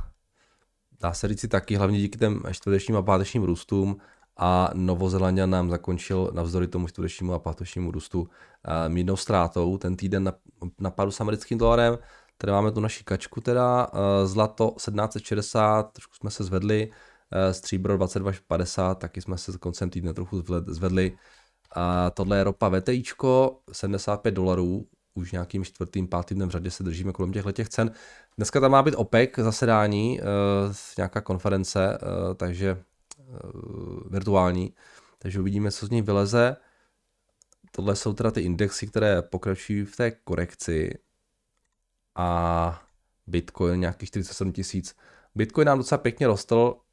dá 1.01 1.13
se 1.13 1.27
říct 1.27 1.45
taky, 1.49 1.75
hlavně 1.75 1.99
díky 1.99 2.17
těm 2.17 2.43
čtvrtečním 2.51 2.97
a 2.97 3.01
pátečním 3.01 3.43
růstům. 3.43 3.97
A 4.39 4.69
Novozelandia 4.73 5.45
nám 5.45 5.69
zakončil 5.69 6.31
navzdory 6.33 6.67
tomu 6.67 6.87
čtvrtečnímu 6.87 7.33
a 7.33 7.39
pátečnímu 7.39 7.91
růstu 7.91 8.21
uh, 8.21 8.27
mírnou 8.87 9.15
ztrátou 9.15 9.77
ten 9.77 9.95
týden 9.95 10.23
na, 10.23 10.33
na 10.79 10.91
páru 10.91 11.11
s 11.11 11.21
americkým 11.21 11.57
dolarem. 11.57 11.97
Tady 12.37 12.51
máme 12.51 12.71
tu 12.71 12.79
naši 12.79 13.03
kačku 13.03 13.41
teda, 13.41 13.87
uh, 13.87 13.99
zlato 14.25 14.73
1760, 14.75 15.91
trošku 15.91 16.13
jsme 16.15 16.31
se 16.31 16.43
zvedli, 16.43 16.91
Eh, 16.91 16.93
stříbro 17.51 17.97
22,50, 17.97 18.95
taky 18.95 19.21
jsme 19.21 19.37
se 19.37 19.57
koncem 19.57 19.89
týdne 19.89 20.13
trochu 20.13 20.43
zvedli. 20.67 21.17
A 21.75 22.09
tohle 22.09 22.37
je 22.37 22.43
ropa 22.43 22.69
VTIčko, 22.69 23.59
75 23.71 24.31
dolarů, 24.31 24.87
už 25.13 25.31
nějakým 25.31 25.65
čtvrtým, 25.65 26.07
pátým 26.07 26.37
dnem 26.37 26.49
v 26.49 26.51
řadě 26.51 26.71
se 26.71 26.83
držíme 26.83 27.11
kolem 27.11 27.33
těchto 27.33 27.51
těch 27.51 27.69
cen. 27.69 27.91
Dneska 28.37 28.59
tam 28.59 28.71
má 28.71 28.83
být 28.83 28.95
OPEC 28.95 29.29
zasedání, 29.37 30.19
uh, 30.19 30.25
nějaká 30.97 31.21
konference, 31.21 31.97
uh, 32.01 32.33
takže 32.33 32.83
virtuální, 34.09 34.73
takže 35.19 35.39
uvidíme, 35.39 35.71
co 35.71 35.85
z 35.85 35.89
ní 35.89 36.01
vyleze. 36.01 36.55
Tohle 37.71 37.95
jsou 37.95 38.13
teda 38.13 38.31
ty 38.31 38.41
indexy, 38.41 38.87
které 38.87 39.21
pokračují 39.21 39.85
v 39.85 39.95
té 39.95 40.11
korekci 40.11 40.99
a 42.15 42.81
Bitcoin 43.27 43.79
nějakých 43.79 44.09
47 44.09 44.51
tisíc. 44.51 44.95
Bitcoin 45.35 45.67
nám 45.67 45.77
docela 45.77 45.97
pěkně 45.97 46.27
rostl, 46.27 46.75
Eh, 46.75 46.86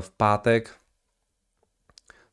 v 0.00 0.10
pátek 0.10 0.74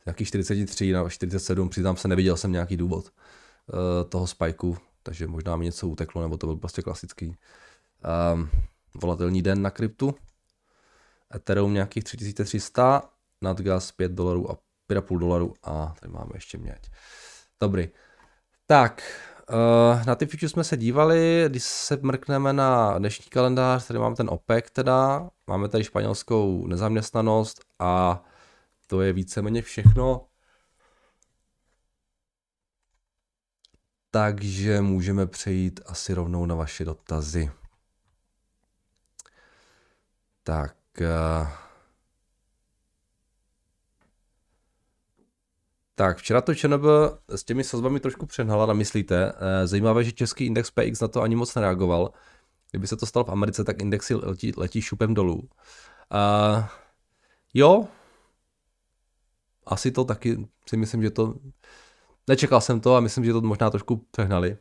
nějaký 0.05 0.25
43 0.25 0.91
na 0.91 1.09
47, 1.09 1.69
přiznám 1.69 1.97
se, 1.97 2.07
neviděl 2.07 2.37
jsem 2.37 2.51
nějaký 2.51 2.77
důvod 2.77 3.05
uh, 3.05 4.09
toho 4.09 4.27
spajku, 4.27 4.77
takže 5.03 5.27
možná 5.27 5.55
mi 5.55 5.65
něco 5.65 5.87
uteklo, 5.87 6.21
nebo 6.21 6.37
to 6.37 6.47
byl 6.47 6.55
prostě 6.55 6.81
klasický 6.81 7.27
um, 7.27 8.49
volatilní 8.95 9.41
den 9.41 9.61
na 9.61 9.69
kryptu. 9.69 10.15
Ethereum 11.35 11.73
nějakých 11.73 12.03
3300, 12.03 13.09
nadgas 13.41 13.91
5 13.91 14.11
dolarů 14.11 14.51
a 14.51 14.57
5,5 14.89 15.19
dolarů 15.19 15.53
a 15.63 15.95
tady 15.99 16.13
máme 16.13 16.31
ještě 16.33 16.57
měď. 16.57 16.89
Dobrý. 17.61 17.89
Tak, 18.67 19.03
na 20.05 20.15
ty 20.15 20.25
future 20.25 20.49
jsme 20.49 20.63
se 20.63 20.77
dívali, 20.77 21.45
když 21.47 21.63
se 21.63 21.97
mrkneme 22.01 22.53
na 22.53 22.99
dnešní 22.99 23.25
kalendář, 23.29 23.87
tady 23.87 23.99
máme 23.99 24.15
ten 24.15 24.29
OPEC 24.29 24.65
teda, 24.71 25.29
máme 25.47 25.69
tady 25.69 25.83
španělskou 25.83 26.67
nezaměstnanost 26.67 27.61
a 27.79 28.23
to 28.87 29.01
je 29.01 29.13
víceméně 29.13 29.61
všechno. 29.61 30.27
Takže 34.11 34.81
můžeme 34.81 35.27
přejít 35.27 35.79
asi 35.85 36.13
rovnou 36.13 36.45
na 36.45 36.55
vaše 36.55 36.85
dotazy. 36.85 37.51
Tak. 40.43 40.75
Uh, 41.01 41.64
Tak, 45.97 46.17
včera 46.17 46.41
to 46.41 46.55
ČNB 46.55 46.83
s 47.29 47.43
těmi 47.43 47.63
sazbami 47.63 47.99
trošku 47.99 48.25
přehnala, 48.25 48.65
namyslíte. 48.65 49.33
Eh, 49.35 49.67
zajímavé, 49.67 50.03
že 50.03 50.11
český 50.11 50.45
index 50.45 50.71
PX 50.71 51.01
na 51.01 51.07
to 51.07 51.21
ani 51.21 51.35
moc 51.35 51.55
nereagoval. 51.55 52.11
Kdyby 52.71 52.87
se 52.87 52.95
to 52.97 53.05
stalo 53.05 53.23
v 53.23 53.29
Americe, 53.29 53.63
tak 53.63 53.81
indexy 53.81 54.15
letí, 54.15 54.51
letí 54.57 54.81
šupem 54.81 55.13
dolů. 55.13 55.49
Uh, 56.13 56.65
jo, 57.53 57.87
asi 59.65 59.91
to 59.91 60.05
taky 60.05 60.47
si 60.69 60.77
myslím, 60.77 61.03
že 61.03 61.11
to... 61.11 61.35
Nečekal 62.27 62.61
jsem 62.61 62.79
to 62.79 62.95
a 62.95 62.99
myslím, 62.99 63.25
že 63.25 63.33
to 63.33 63.41
možná 63.41 63.69
trošku 63.69 64.05
přehnali. 64.11 64.57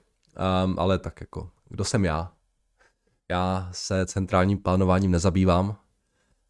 Um, 0.65 0.79
ale 0.79 0.99
tak 0.99 1.21
jako, 1.21 1.51
kdo 1.69 1.85
jsem 1.85 2.05
já? 2.05 2.33
Já 3.31 3.69
se 3.73 4.07
centrálním 4.07 4.59
plánováním 4.59 5.11
nezabývám, 5.11 5.77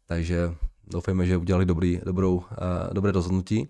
takže 0.05 0.55
doufejme, 0.87 1.25
že 1.25 1.37
udělali 1.37 1.65
dobrý, 1.65 2.01
dobrou, 2.05 2.35
uh, 2.35 2.43
dobré 2.93 3.11
rozhodnutí. 3.11 3.69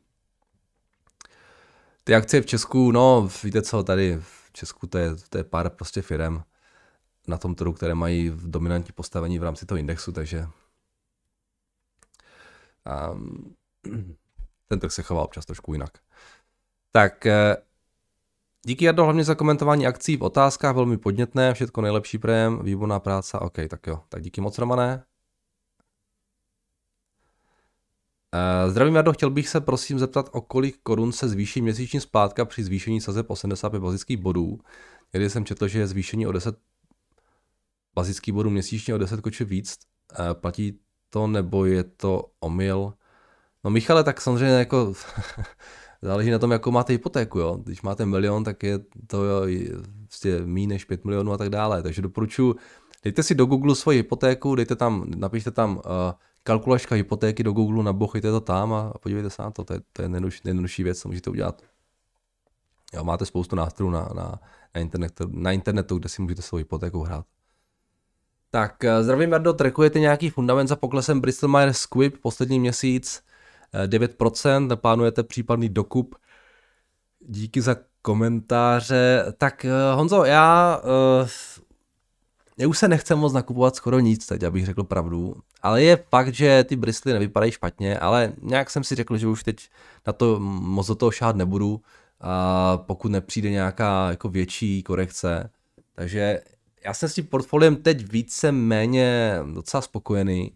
Ty 2.07 2.15
akcie 2.15 2.41
v 2.41 2.45
Česku, 2.45 2.91
no 2.91 3.29
víte 3.43 3.62
co, 3.62 3.83
tady 3.83 4.17
v 4.19 4.51
Česku 4.51 4.88
to 4.88 4.97
je, 4.97 5.15
to 5.29 5.38
je 5.38 5.43
pár 5.43 5.69
prostě 5.69 6.01
firm 6.01 6.43
na 7.27 7.38
tom 7.38 7.55
trhu, 7.55 7.74
které 7.74 7.95
mají 7.95 8.31
dominantní 8.35 8.91
postavení 8.95 9.39
v 9.39 9.43
rámci 9.43 9.65
toho 9.65 9.77
indexu, 9.77 10.12
takže 10.12 10.47
um, 13.13 13.55
ten 14.67 14.79
trh 14.79 14.91
se 14.91 15.03
chová 15.03 15.24
občas 15.24 15.45
trošku 15.45 15.74
jinak. 15.74 15.89
Tak, 16.91 17.25
eh, 17.25 17.57
díky 18.65 18.85
Jardo 18.85 19.03
hlavně 19.03 19.24
za 19.24 19.35
komentování 19.35 19.88
akcí 19.88 20.17
v 20.17 20.24
otázkách, 20.24 20.75
velmi 20.75 20.97
podnětné, 20.97 21.53
všetko 21.53 21.81
nejlepší 21.81 22.17
prejem, 22.17 22.59
výborná 22.63 23.00
práce, 23.00 23.39
OK, 23.39 23.55
tak 23.69 23.88
jo, 23.88 24.03
tak 24.09 24.21
díky 24.21 24.41
moc 24.41 24.57
Romané. 24.57 25.03
Eh, 25.03 25.05
zdravím 28.68 28.96
Jardo, 28.96 29.13
chtěl 29.13 29.30
bych 29.30 29.50
se 29.50 29.62
prosím 29.62 30.00
zeptat, 30.00 30.30
o 30.32 30.42
kolik 30.42 30.77
korun 30.84 31.12
se 31.12 31.30
zvýší 31.30 31.62
měsíční 31.62 32.00
splátka 32.00 32.46
při 32.46 32.63
zvýšení 32.63 33.01
sazeb 33.01 33.30
85 33.30 33.80
bazických 33.80 34.18
bodů. 34.18 34.60
Někdy 35.13 35.30
jsem 35.30 35.46
četl, 35.46 35.68
že 35.68 35.80
je 35.80 35.88
zvýšení 35.88 36.27
o 36.27 36.32
10 36.32 36.56
bazických 37.96 38.34
bodů 38.34 38.50
měsíčně 38.50 38.96
o 38.96 38.98
10 38.98 39.22
koče 39.22 39.46
víc. 39.46 39.77
Eh, 40.20 40.34
platí 40.34 40.80
to 41.10 41.27
nebo 41.27 41.65
je 41.65 41.84
to 41.84 42.25
omyl? 42.39 42.94
No 43.63 43.70
Michale, 43.72 44.04
tak 44.04 44.22
samozřejmě 44.22 44.56
jako 44.56 44.94
záleží 46.01 46.32
na 46.32 46.39
tom, 46.39 46.51
jakou 46.51 46.72
máte 46.72 46.94
hypotéku. 46.94 47.39
Jo? 47.39 47.60
Když 47.63 47.82
máte 47.82 48.06
milion, 48.06 48.44
tak 48.44 48.63
je 48.63 48.80
to 49.08 49.18
vlastně 50.08 50.39
méně 50.46 50.68
než 50.68 50.86
5 50.86 51.06
milionů 51.06 51.34
a 51.34 51.38
tak 51.38 51.50
dále. 51.50 51.84
Takže 51.84 52.01
doporučuji, 52.01 52.56
dejte 53.04 53.24
si 53.24 53.36
do 53.36 53.46
Google 53.46 53.75
svoji 53.75 53.98
hypotéku, 53.98 54.56
dejte 54.56 54.75
tam, 54.75 55.06
napište 55.15 55.51
tam 55.51 55.75
uh, 55.77 55.82
kalkulačka 56.45 56.95
hypotéky 56.95 57.43
do 57.43 57.51
Google, 57.51 57.83
nabochejte 57.83 58.31
to 58.31 58.41
tam 58.41 58.73
a 58.73 58.93
podívejte 59.01 59.29
se 59.29 59.41
na 59.41 59.51
to. 59.51 59.63
To 59.63 59.73
je, 59.73 59.79
to 59.93 60.01
je 60.01 60.10
nejjednodušší, 60.10 60.84
věc, 60.84 60.99
co 60.99 61.08
můžete 61.08 61.29
udělat. 61.29 61.62
Jo, 62.93 63.03
máte 63.03 63.25
spoustu 63.25 63.55
nástrojů 63.55 63.91
na, 63.91 64.10
na, 64.15 64.39
na, 64.75 64.81
internetu, 64.81 65.29
na 65.31 65.51
internetu, 65.51 65.97
kde 65.97 66.10
si 66.10 66.21
můžete 66.21 66.41
svou 66.41 66.58
hypotéku 66.58 67.03
hrát. 67.03 67.25
Tak, 68.51 68.84
eh, 68.84 69.03
zdravím 69.03 69.31
Jardo, 69.31 69.53
trackujete 69.53 69.99
nějaký 69.99 70.29
fundament 70.29 70.69
za 70.69 70.75
poklesem 70.75 71.21
Bristol 71.21 71.49
Myers 71.49 71.77
Squibb 71.77 72.21
poslední 72.21 72.60
měsíc 72.60 73.23
9%, 73.88 74.71
eh, 74.71 74.75
plánujete 74.75 75.23
případný 75.23 75.69
dokup. 75.69 76.15
Díky 77.19 77.62
za 77.62 77.75
komentáře. 78.01 79.25
Tak 79.38 79.65
eh, 79.65 79.69
Honzo, 79.95 80.25
já 80.25 80.81
já 82.58 82.68
už 82.68 82.78
se 82.78 82.88
nechce 82.88 83.15
moc 83.15 83.34
nakupovat 83.34 83.76
skoro 83.76 84.00
nic 84.00 84.26
teď, 84.26 84.44
abych 84.44 84.65
řekl 84.65 84.84
pravdu. 84.84 85.36
Ale 85.62 85.84
je 85.84 85.96
fakt, 86.10 86.34
že 86.34 86.63
ty 86.63 86.76
bristly 86.76 87.13
nevypadají 87.13 87.52
špatně, 87.52 88.00
ale 88.00 88.34
nějak 88.41 88.70
jsem 88.70 88.84
si 88.84 88.96
řekl, 88.96 89.18
že 89.18 89.28
už 89.28 89.44
teď 89.44 89.70
na 90.08 90.13
to 90.13 90.39
moc 90.39 90.88
do 90.88 90.96
toho 90.96 91.12
šát 91.12 91.36
nebudu, 91.36 91.82
a 92.22 92.78
pokud 92.78 93.12
nepřijde 93.12 93.50
nějaká 93.50 94.10
jako 94.10 94.30
větší 94.30 94.84
korekce. 94.84 95.50
Takže 95.96 96.41
já 96.86 96.94
jsem 96.94 97.10
s 97.10 97.13
tím 97.13 97.26
portfoliem 97.26 97.76
teď 97.76 98.12
více 98.12 98.52
méně 98.52 99.39
docela 99.54 99.82
spokojený 99.82 100.52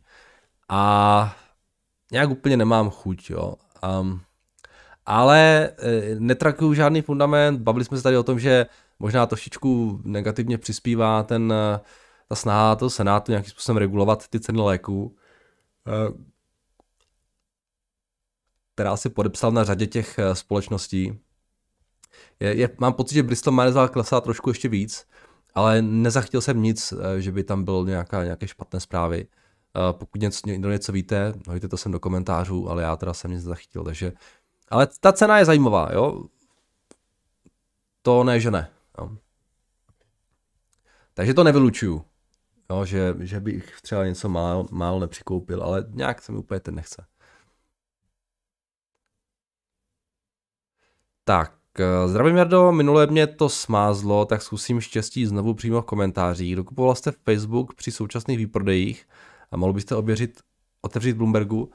a 0.69 1.35
nějak 2.11 2.29
úplně 2.29 2.57
nemám 2.57 2.89
chuť, 2.89 3.29
jo. 3.29 3.53
Um, 4.01 4.21
ale 5.05 5.69
e, 5.77 6.15
netrakuju 6.19 6.73
žádný 6.73 7.01
fundament, 7.01 7.61
bavili 7.61 7.85
jsme 7.85 7.97
se 7.97 8.03
tady 8.03 8.17
o 8.17 8.23
tom, 8.23 8.39
že 8.39 8.65
možná 8.99 9.25
trošičku 9.25 10.01
negativně 10.03 10.57
přispívá 10.57 11.23
ten, 11.23 11.53
eh, 11.53 11.79
ta 12.27 12.35
snaha 12.35 12.75
toho 12.75 12.89
Senátu 12.89 13.31
nějakým 13.31 13.51
způsobem 13.51 13.77
regulovat 13.77 14.27
ty 14.27 14.39
ceny 14.39 14.61
léků, 14.61 15.15
eh, 15.87 16.23
která 18.75 18.97
si 18.97 19.09
podepsal 19.09 19.51
na 19.51 19.63
řadě 19.63 19.87
těch 19.87 20.19
eh, 20.19 20.35
společností. 20.35 21.19
Je, 22.39 22.55
je, 22.55 22.69
mám 22.77 22.93
pocit, 22.93 23.15
že 23.15 23.23
Bristol 23.23 23.53
Myers 23.53 23.75
klesá 23.91 24.21
trošku 24.21 24.49
ještě 24.49 24.69
víc, 24.69 25.05
ale 25.53 25.81
nezachytil 25.81 26.41
jsem 26.41 26.61
nic, 26.61 26.93
že 27.17 27.31
by 27.31 27.43
tam 27.43 27.63
bylo 27.63 27.85
nějaká, 27.85 28.23
nějaké 28.23 28.47
špatné 28.47 28.79
zprávy. 28.79 29.27
Pokud 29.91 30.21
něco, 30.21 30.39
někdo 30.45 30.71
něco 30.71 30.91
víte, 30.91 31.33
hojte 31.47 31.67
to 31.67 31.77
sem 31.77 31.91
do 31.91 31.99
komentářů, 31.99 32.69
ale 32.69 32.83
já 32.83 32.95
teda 32.95 33.13
jsem 33.13 33.31
nic 33.31 33.41
zachytil, 33.41 33.83
takže... 33.83 34.13
Ale 34.69 34.87
ta 34.99 35.13
cena 35.13 35.39
je 35.39 35.45
zajímavá, 35.45 35.89
jo? 35.93 36.23
To 38.01 38.23
ne, 38.23 38.39
že 38.39 38.51
ne. 38.51 38.69
Jo. 38.99 39.17
Takže 41.13 41.33
to 41.33 41.43
nevylučuju, 41.43 42.05
jo, 42.69 42.85
že, 42.85 43.15
že 43.19 43.39
bych 43.39 43.81
třeba 43.81 44.05
něco 44.05 44.29
málo, 44.29 44.67
málo 44.71 44.99
nepřikoupil, 44.99 45.63
ale 45.63 45.85
nějak 45.89 46.21
se 46.21 46.31
mi 46.31 46.37
úplně 46.37 46.59
ten 46.59 46.75
nechce. 46.75 47.05
Tak, 51.23 51.55
eh, 51.79 52.07
zdravím 52.07 52.35
Jardo, 52.35 52.71
minule 52.71 53.07
mě 53.07 53.27
to 53.27 53.49
smázlo, 53.49 54.25
tak 54.25 54.41
zkusím 54.41 54.81
štěstí 54.81 55.25
znovu 55.25 55.53
přímo 55.53 55.81
v 55.81 55.85
komentářích. 55.85 56.55
Dokupoval 56.55 56.95
jste 56.95 57.11
v 57.11 57.17
Facebook 57.17 57.75
při 57.75 57.91
současných 57.91 58.37
výprodejích 58.37 59.07
a 59.51 59.57
mohl 59.57 59.73
byste 59.73 59.95
oběřit, 59.95 60.39
otevřít 60.81 61.13
Bloombergu. 61.13 61.71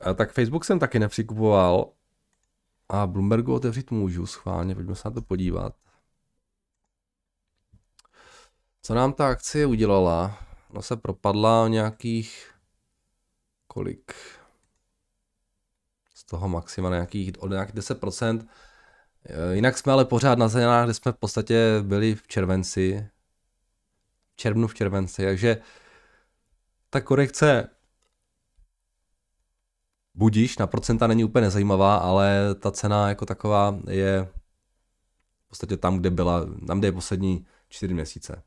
A 0.00 0.14
tak 0.14 0.32
Facebook 0.32 0.64
jsem 0.64 0.78
taky 0.78 0.98
nepřikupoval 0.98 1.92
a 2.88 3.06
Bloombergu 3.06 3.54
otevřít 3.54 3.90
můžu 3.90 4.26
schválně, 4.26 4.74
pojďme 4.74 4.94
se 4.94 5.08
na 5.08 5.14
to 5.14 5.22
podívat. 5.22 5.74
Co 8.84 8.94
nám 8.94 9.12
ta 9.12 9.28
akcie 9.28 9.66
udělala? 9.66 10.38
No 10.72 10.82
se 10.82 10.96
propadla 10.96 11.64
o 11.64 11.68
nějakých 11.68 12.50
kolik? 13.66 14.14
Z 16.14 16.24
toho 16.24 16.48
maxima 16.48 16.90
nějakých, 16.90 17.32
o 17.38 17.48
nějakých 17.48 17.74
10%. 17.74 18.48
Eh, 19.24 19.54
jinak 19.54 19.78
jsme 19.78 19.92
ale 19.92 20.04
pořád 20.04 20.38
na 20.38 20.48
cenách, 20.48 20.84
kde 20.84 20.94
jsme 20.94 21.12
v 21.12 21.16
podstatě 21.16 21.82
byli 21.82 22.14
v 22.14 22.28
červenci. 22.28 23.08
V 24.32 24.36
červnu, 24.36 24.66
v 24.68 24.74
červenci, 24.74 25.24
takže 25.24 25.62
ta 26.90 27.00
korekce 27.00 27.68
budíš, 30.14 30.58
na 30.58 30.66
procenta 30.66 31.06
není 31.06 31.24
úplně 31.24 31.42
nezajímavá, 31.42 31.96
ale 31.96 32.54
ta 32.54 32.70
cena 32.70 33.08
jako 33.08 33.26
taková 33.26 33.78
je 33.90 34.28
v 35.44 35.48
podstatě 35.48 35.76
tam, 35.76 35.98
kde 35.98 36.10
byla, 36.10 36.46
tam, 36.66 36.78
kde 36.78 36.88
je 36.88 36.92
poslední 36.92 37.46
čtyři 37.68 37.94
měsíce. 37.94 38.42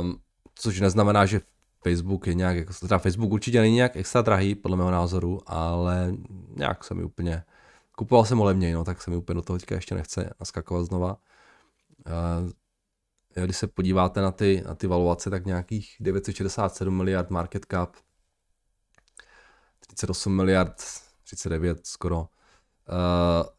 Um, 0.00 0.18
což 0.54 0.80
neznamená, 0.80 1.26
že 1.26 1.40
Facebook 1.82 2.26
je 2.26 2.34
nějak, 2.34 2.56
jako, 2.56 2.72
teda 2.80 2.98
Facebook 2.98 3.32
určitě 3.32 3.60
není 3.60 3.74
nějak 3.74 3.96
extra 3.96 4.22
drahý, 4.22 4.54
podle 4.54 4.76
mého 4.76 4.90
názoru, 4.90 5.40
ale 5.46 6.12
nějak 6.56 6.84
se 6.84 6.94
mi 6.94 7.04
úplně, 7.04 7.44
kupoval 7.96 8.24
jsem 8.24 8.38
ho 8.38 8.44
levněji, 8.44 8.74
no, 8.74 8.84
tak 8.84 9.02
se 9.02 9.10
mi 9.10 9.16
úplně 9.16 9.34
do 9.34 9.42
toho 9.42 9.58
teďka 9.58 9.74
ještě 9.74 9.94
nechce 9.94 10.34
naskakovat 10.40 10.86
znova. 10.86 11.16
Uh, 12.06 12.50
když 13.44 13.56
se 13.56 13.66
podíváte 13.66 14.20
na 14.20 14.30
ty, 14.30 14.62
na 14.66 14.74
ty 14.74 14.86
valuace, 14.86 15.30
tak 15.30 15.46
nějakých 15.46 15.96
967 16.00 16.96
miliard 16.96 17.30
market 17.30 17.66
cap, 17.70 17.96
38 19.80 20.36
miliard, 20.36 20.82
39 21.22 21.86
skoro. 21.86 22.18
Uh, 22.18 22.26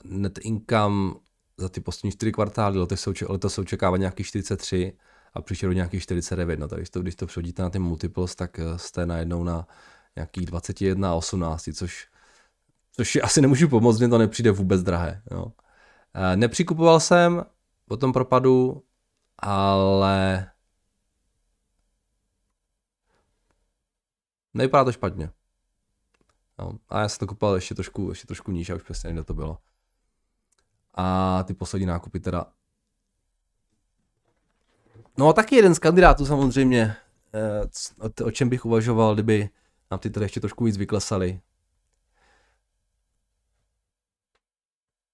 net 0.04 0.38
income 0.38 1.14
za 1.58 1.70
ty 1.70 1.82
poslední 1.82 2.12
4 2.12 2.32
kvartály, 2.32 2.80
letos 2.80 3.02
se, 3.02 3.12
letos 3.30 3.54
se 3.54 3.62
očekává 3.62 3.98
nějakých 3.98 4.28
43, 4.28 4.98
a 5.38 5.42
příští 5.42 5.66
rok 5.66 5.76
nějakých 5.76 6.04
49. 6.04 6.60
No, 6.60 6.68
takže 6.68 6.92
to, 6.92 7.02
když 7.02 7.16
to 7.16 7.28
přehodíte 7.28 7.62
na 7.62 7.70
ty 7.70 7.80
multiples, 7.80 8.36
tak 8.36 8.60
eh, 8.60 8.78
jste 8.78 9.06
najednou 9.06 9.44
na 9.44 9.68
nějakých 10.16 10.46
21 10.46 11.12
a 11.12 11.14
18, 11.14 11.70
což, 11.74 12.08
což 12.92 13.16
asi 13.24 13.42
nemůžu 13.42 13.70
pomoct, 13.70 14.00
mě 14.00 14.08
to 14.08 14.18
nepřijde 14.18 14.52
vůbec 14.52 14.84
drahé. 14.84 15.22
Jo. 15.32 15.52
Nepřikupoval 16.36 17.00
jsem 17.00 17.46
po 17.86 17.98
tom 17.98 18.14
propadu, 18.14 18.84
ale 19.38 20.48
nevypadá 24.54 24.84
to 24.84 24.92
špatně. 24.92 25.30
No, 26.60 26.72
a 26.90 27.00
já 27.00 27.10
jsem 27.10 27.20
to 27.20 27.28
kupoval 27.28 27.56
ještě 27.56 27.76
trošku, 27.76 28.10
ještě 28.10 28.28
trošku 28.28 28.52
níž 28.52 28.70
a 28.70 28.76
už 28.76 28.84
přesně 28.84 29.14
kde 29.14 29.24
to 29.24 29.34
bylo. 29.34 29.58
A 30.94 31.44
ty 31.44 31.54
poslední 31.54 31.86
nákupy 31.86 32.20
teda. 32.20 32.46
No 35.18 35.30
a 35.30 35.34
taky 35.34 35.56
jeden 35.56 35.76
z 35.76 35.80
kandidátů 35.80 36.26
samozřejmě, 36.26 36.96
eh, 37.34 38.24
o 38.24 38.32
čem 38.32 38.50
bych 38.50 38.66
uvažoval, 38.66 39.14
kdyby 39.14 39.50
nám 39.92 40.00
ty 40.00 40.10
tady 40.10 40.24
ještě 40.26 40.40
trošku 40.40 40.64
víc 40.64 40.78
vyklesaly. 40.78 41.42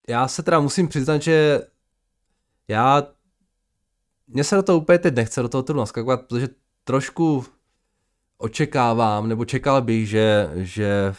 Já 0.08 0.28
se 0.28 0.44
teda 0.44 0.60
musím 0.60 0.88
přiznat, 0.88 1.22
že 1.22 1.62
já 2.68 3.04
mně 4.28 4.44
se 4.44 4.56
do 4.56 4.64
toho 4.64 4.80
úplně 4.80 5.00
teď 5.00 5.16
nechce 5.16 5.42
do 5.42 5.50
toho 5.50 5.64
trhu 5.64 5.80
naskakovat, 5.80 6.22
protože 6.22 6.48
trošku 6.84 7.46
očekávám, 8.38 9.28
nebo 9.28 9.46
čekal 9.46 9.82
bych, 9.82 10.10
že, 10.10 10.50
že 10.56 11.14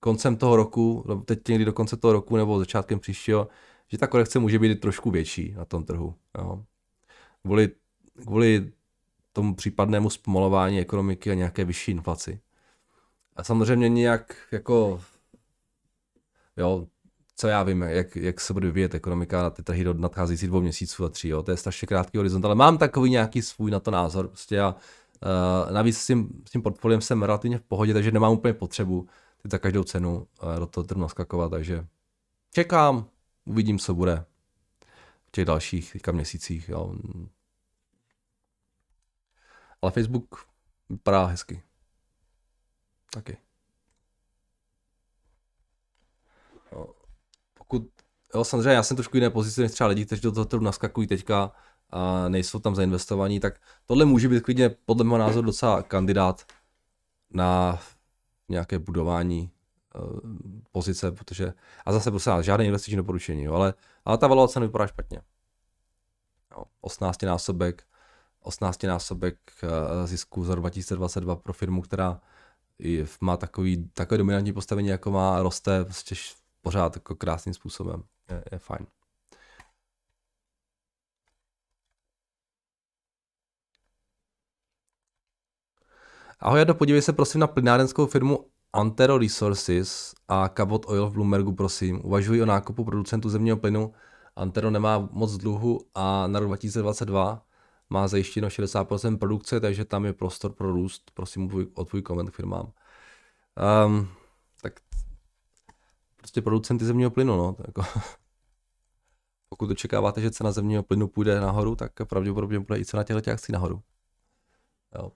koncem 0.00 0.36
toho 0.36 0.56
roku, 0.56 1.04
teď 1.24 1.48
někdy 1.48 1.64
do 1.64 1.72
konce 1.72 1.96
toho 1.96 2.12
roku 2.12 2.36
nebo 2.36 2.58
začátkem 2.58 3.00
příštího, 3.00 3.48
že 3.88 3.98
ta 3.98 4.06
korekce 4.06 4.38
může 4.38 4.58
být 4.58 4.80
trošku 4.80 5.10
větší 5.10 5.54
na 5.56 5.64
tom 5.64 5.84
trhu. 5.84 6.14
Jo. 6.38 6.64
Kvůli, 7.44 7.70
kvůli 8.22 8.72
tomu 9.32 9.54
případnému 9.54 10.10
zpomalování 10.10 10.80
ekonomiky 10.80 11.30
a 11.30 11.34
nějaké 11.34 11.64
vyšší 11.64 11.90
inflaci. 11.90 12.40
A 13.36 13.44
samozřejmě 13.44 13.88
nějak 13.88 14.36
jako, 14.52 15.00
jo, 16.56 16.86
co 17.36 17.48
já 17.48 17.62
vím, 17.62 17.82
jak, 17.82 18.16
jak 18.16 18.40
se 18.40 18.52
bude 18.52 18.66
vyvíjet 18.66 18.94
ekonomika 18.94 19.42
na 19.42 19.50
ty 19.50 19.62
trhy 19.62 19.84
do 19.84 19.94
nadcházejících 19.94 20.48
dvou 20.48 20.60
měsíců 20.60 21.04
a 21.04 21.08
tří, 21.08 21.28
jo. 21.28 21.42
to 21.42 21.50
je 21.50 21.56
strašně 21.56 21.86
krátký 21.86 22.18
horizont, 22.18 22.44
ale 22.44 22.54
mám 22.54 22.78
takový 22.78 23.10
nějaký 23.10 23.42
svůj 23.42 23.70
na 23.70 23.80
to 23.80 23.90
názor, 23.90 24.28
prostě 24.28 24.54
já 24.54 24.68
uh, 24.68 25.72
navíc 25.72 25.98
s 25.98 26.06
tím, 26.06 26.42
s 26.48 26.50
tím 26.50 26.62
portfoliem 26.62 27.00
jsem 27.00 27.22
relativně 27.22 27.58
v 27.58 27.62
pohodě, 27.62 27.94
takže 27.94 28.12
nemám 28.12 28.32
úplně 28.32 28.54
potřebu 28.54 29.06
ty 29.42 29.48
za 29.48 29.58
každou 29.58 29.84
cenu 29.84 30.16
uh, 30.16 30.58
do 30.58 30.66
toho 30.66 30.84
trhu 30.84 31.00
naskakovat, 31.00 31.50
takže 31.50 31.86
čekám, 32.52 33.06
uvidím, 33.44 33.78
co 33.78 33.94
bude 33.94 34.24
těch 35.34 35.44
dalších 35.44 35.92
teďka 35.92 36.12
měsících, 36.12 36.68
jo. 36.68 36.94
Ale 39.82 39.92
Facebook 39.92 40.48
vypadá 40.88 41.26
hezky. 41.26 41.62
Taky. 43.10 43.36
pokud, 47.54 47.88
jo, 48.34 48.44
samozřejmě 48.44 48.70
já 48.70 48.82
jsem 48.82 48.96
trošku 48.96 49.16
jiné 49.16 49.30
pozici 49.30 49.60
než 49.60 49.72
třeba 49.72 49.88
lidi, 49.88 50.06
kteří 50.06 50.22
do 50.22 50.32
toho 50.32 50.44
trhu 50.44 50.62
naskakují 50.62 51.06
teďka 51.06 51.52
a 51.90 52.28
nejsou 52.28 52.58
tam 52.58 52.74
zainvestovaní, 52.74 53.40
tak 53.40 53.60
tohle 53.86 54.04
může 54.04 54.28
být 54.28 54.42
klidně 54.42 54.68
podle 54.68 55.04
mého 55.04 55.18
názoru 55.18 55.46
docela 55.46 55.82
kandidát 55.82 56.46
na 57.30 57.78
nějaké 58.48 58.78
budování 58.78 59.50
pozice, 60.72 61.12
protože, 61.12 61.52
a 61.84 61.92
zase 61.92 62.10
prostě 62.10 62.30
žádné 62.40 62.66
investiční 62.66 62.96
doporučení, 62.96 63.42
jo, 63.42 63.54
ale, 63.54 63.74
ale 64.04 64.18
ta 64.18 64.26
valuace 64.26 64.60
nevypadá 64.60 64.86
špatně. 64.86 65.20
Jo, 66.56 66.64
18 66.80 67.22
násobek, 67.22 67.84
18 68.40 68.82
násobek 68.82 69.38
uh, 69.62 70.06
zisku 70.06 70.44
za 70.44 70.54
2022 70.54 71.36
pro 71.36 71.52
firmu, 71.52 71.82
která 71.82 72.20
má 73.20 73.36
takový, 73.36 73.90
takové 73.94 74.18
dominantní 74.18 74.52
postavení, 74.52 74.88
jako 74.88 75.10
má, 75.10 75.42
roste 75.42 75.84
prostě 75.84 76.14
pořád 76.62 76.96
jako 76.96 77.14
krásným 77.14 77.54
způsobem. 77.54 78.02
Je, 78.30 78.44
je 78.52 78.58
fajn. 78.58 78.86
Ahoj, 86.40 86.58
Jado, 86.58 86.74
podívej 86.74 87.02
se 87.02 87.12
prosím 87.12 87.40
na 87.40 87.46
plynárenskou 87.46 88.06
firmu 88.06 88.50
Antero 88.74 89.18
Resources 89.18 90.14
a 90.28 90.48
Cabot 90.48 90.86
Oil 90.88 91.06
v 91.06 91.12
Bloombergu, 91.12 91.52
prosím. 91.52 92.00
Uvažuji 92.04 92.42
o 92.42 92.46
nákupu 92.46 92.84
producentů 92.84 93.28
zemního 93.28 93.56
plynu. 93.56 93.94
Antero 94.36 94.70
nemá 94.70 95.08
moc 95.12 95.36
dluhu 95.36 95.80
a 95.94 96.26
na 96.26 96.40
rok 96.40 96.48
2022 96.48 97.46
má 97.90 98.08
zajištěno 98.08 98.48
60% 98.48 99.18
produkce, 99.18 99.60
takže 99.60 99.84
tam 99.84 100.04
je 100.04 100.12
prostor 100.12 100.52
pro 100.52 100.72
růst. 100.72 101.10
Prosím 101.14 101.70
o 101.74 101.84
tvůj 101.84 102.02
koment 102.02 102.30
k 102.30 102.34
firmám. 102.34 102.72
Um, 103.86 104.08
tak 104.62 104.80
prostě 106.16 106.42
producenty 106.42 106.84
zemního 106.84 107.10
plynu, 107.10 107.36
no. 107.36 107.56
Jako, 107.66 107.82
pokud 109.48 109.70
očekáváte, 109.70 110.20
že 110.20 110.30
cena 110.30 110.52
zemního 110.52 110.82
plynu 110.82 111.08
půjde 111.08 111.40
nahoru, 111.40 111.76
tak 111.76 111.92
pravděpodobně 112.04 112.60
bude 112.60 112.78
i 112.78 112.84
cena 112.84 113.04
těchto 113.04 113.30
akcí 113.30 113.52
nahoru. 113.52 113.82
Jo. 114.94 115.12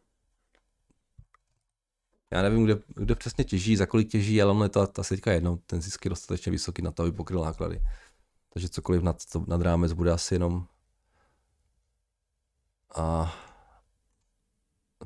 Já 2.31 2.43
nevím, 2.43 2.65
kde, 2.65 2.79
kde 2.87 3.15
přesně 3.15 3.45
těží, 3.45 3.77
za 3.77 3.87
kolik 3.87 4.11
těží, 4.11 4.43
ale 4.43 4.51
ono 4.51 4.65
je 4.65 4.69
to 4.69 4.89
asi 4.99 5.15
teďka 5.15 5.33
jedno, 5.33 5.59
ten 5.67 5.83
zisk 5.83 6.05
je 6.05 6.09
dostatečně 6.09 6.53
vysoký 6.53 6.83
na 6.83 6.91
to, 6.91 7.03
aby 7.03 7.13
pokryl 7.13 7.41
náklady. 7.41 7.81
Takže 8.53 8.69
cokoliv 8.69 9.03
nad, 9.03 9.17
nad 9.47 9.63
rámec 9.63 9.93
bude 9.93 10.13
asi 10.13 10.35
jenom 10.35 10.67
a 12.97 13.35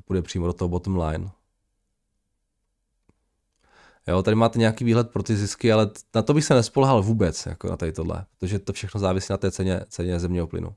půjde 0.05 0.21
přímo 0.21 0.47
do 0.47 0.53
toho 0.53 0.69
bottom 0.69 0.99
line. 0.99 1.31
Jo, 4.07 4.23
tady 4.23 4.35
máte 4.35 4.59
nějaký 4.59 4.83
výhled 4.83 5.11
pro 5.11 5.23
ty 5.23 5.35
zisky, 5.35 5.71
ale 5.71 5.91
na 6.15 6.21
to 6.21 6.33
bych 6.33 6.45
se 6.45 6.53
nespolhal 6.53 7.03
vůbec, 7.03 7.45
jako 7.45 7.67
na 7.67 7.77
tady 7.77 7.91
tohle, 7.91 8.25
protože 8.39 8.59
to 8.59 8.73
všechno 8.73 8.99
závisí 8.99 9.33
na 9.33 9.37
té 9.37 9.51
ceně, 9.51 9.81
ceně 9.89 10.19
zemního 10.19 10.47
plynu. 10.47 10.75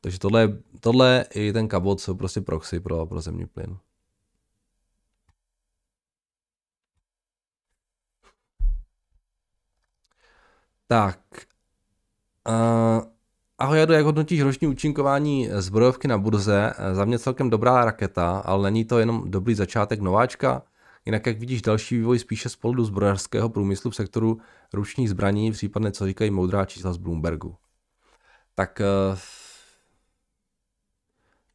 Takže 0.00 0.18
tohle, 0.18 0.58
tohle 0.80 1.24
i 1.34 1.52
ten 1.52 1.68
kabot 1.68 2.00
jsou 2.00 2.14
prostě 2.14 2.40
proxy 2.40 2.80
pro, 2.80 3.06
pro 3.06 3.20
zemní 3.20 3.46
plyn. 3.46 3.78
Tak. 10.86 11.18
Uh, 12.48 13.04
Ahoj, 13.58 13.78
Jadu, 13.78 13.92
jak 13.92 14.04
hodnotíš 14.04 14.40
roční 14.40 14.68
účinkování 14.68 15.48
zbrojovky 15.52 16.08
na 16.08 16.18
burze? 16.18 16.72
Za 16.92 17.04
mě 17.04 17.18
celkem 17.18 17.50
dobrá 17.50 17.84
raketa, 17.84 18.38
ale 18.38 18.70
není 18.70 18.84
to 18.84 18.98
jenom 18.98 19.30
dobrý 19.30 19.54
začátek 19.54 20.00
nováčka? 20.00 20.62
Jinak 21.06 21.26
jak 21.26 21.38
vidíš 21.38 21.62
další 21.62 21.96
vývoj 21.96 22.18
spíše 22.18 22.48
z 22.48 22.56
pohledu 22.56 22.84
zbrojařského 22.84 23.48
průmyslu 23.48 23.90
v 23.90 23.94
sektoru 23.94 24.40
ručních 24.72 25.10
zbraní, 25.10 25.52
případně 25.52 25.92
co 25.92 26.06
říkají 26.06 26.30
moudrá 26.30 26.64
čísla 26.64 26.92
z 26.92 26.96
Bloombergu. 26.96 27.56
Tak 28.54 28.80
eh, 28.80 28.84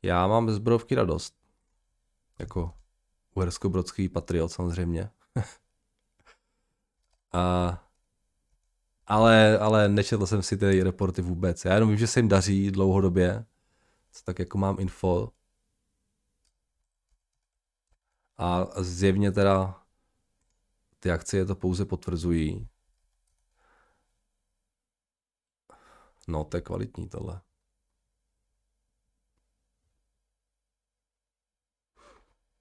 já 0.06 0.28
mám 0.28 0.50
zbrojovky 0.50 0.96
radost. 0.96 1.36
Jako 2.40 2.74
uhersko-brodský 3.36 4.10
patriot 4.10 4.52
samozřejmě. 4.52 5.10
A 7.34 7.86
ale, 9.08 9.60
ale 9.60 9.90
nečetl 9.90 10.26
jsem 10.26 10.44
si 10.44 10.58
ty 10.58 10.84
reporty 10.84 11.22
vůbec. 11.22 11.66
Já 11.66 11.74
jenom 11.74 11.90
vím, 11.90 11.98
že 11.98 12.08
se 12.08 12.20
jim 12.20 12.28
daří 12.28 12.72
dlouhodobě, 12.72 13.46
co 14.12 14.24
tak 14.24 14.40
jako 14.40 14.58
mám 14.58 14.80
info. 14.80 15.32
A 18.38 18.68
zjevně 18.84 19.32
teda 19.32 19.84
ty 21.00 21.12
akcie 21.12 21.46
to 21.46 21.56
pouze 21.56 21.86
potvrzují. 21.86 22.68
No, 26.28 26.44
to 26.44 26.58
je 26.58 26.62
kvalitní 26.62 27.10
tohle. 27.10 27.42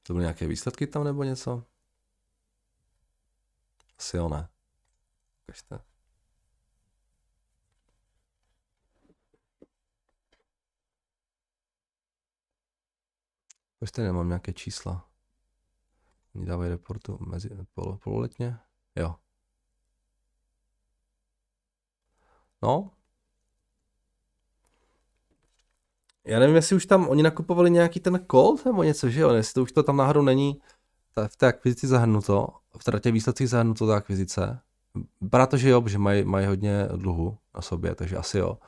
To 0.07 0.12
byly 0.12 0.23
nějaké 0.23 0.47
výsledky 0.47 0.87
tam 0.87 1.05
nebo 1.05 1.25
něco? 1.25 1.64
Asi 3.99 4.17
jo, 4.17 4.29
ne. 4.29 4.49
Ukažte. 5.43 5.79
Proč 13.79 13.93
nemám 13.93 14.29
nějaké 14.29 14.53
čísla? 14.53 15.11
Oni 16.35 16.47
dávají 16.47 16.71
reportu 16.71 17.19
mezi 17.21 17.51
pol, 17.75 17.97
pololetně? 17.97 18.59
Jo. 18.97 19.17
No. 22.62 22.90
Já 26.26 26.38
nevím, 26.38 26.56
jestli 26.56 26.76
už 26.76 26.87
tam 26.87 27.08
oni 27.08 27.22
nakupovali 27.22 27.70
nějaký 27.70 28.00
ten 28.00 28.26
Colt 28.30 28.64
nebo 28.64 28.82
něco, 28.82 29.08
že 29.08 29.20
jo? 29.20 29.30
Jestli 29.30 29.54
to 29.54 29.62
už 29.62 29.72
to 29.72 29.82
tam 29.82 29.96
náhodou 29.96 30.22
není 30.22 30.60
v 31.26 31.37
té 31.37 31.46
akvizici 31.46 31.87
zahrnuto, 31.87 32.48
v 32.78 33.00
těch 33.00 33.12
výsledcích 33.12 33.48
zahrnuto 33.48 33.87
ta 33.87 33.96
akvizice. 33.96 34.60
Vypadá 35.20 35.46
to, 35.46 35.56
že 35.56 35.68
jo, 35.68 35.82
že 35.87 35.98
mají, 35.98 36.24
mají 36.24 36.46
hodně 36.46 36.88
dluhu 36.96 37.38
na 37.54 37.62
sobě, 37.62 37.94
takže 37.94 38.16
asi 38.16 38.38
jo. 38.38 38.58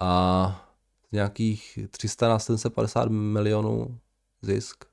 a 0.00 0.70
nějakých 1.12 1.78
300 1.90 2.28
na 2.28 2.38
750 2.38 3.08
milionů 3.08 3.98
zisk. 4.42 4.84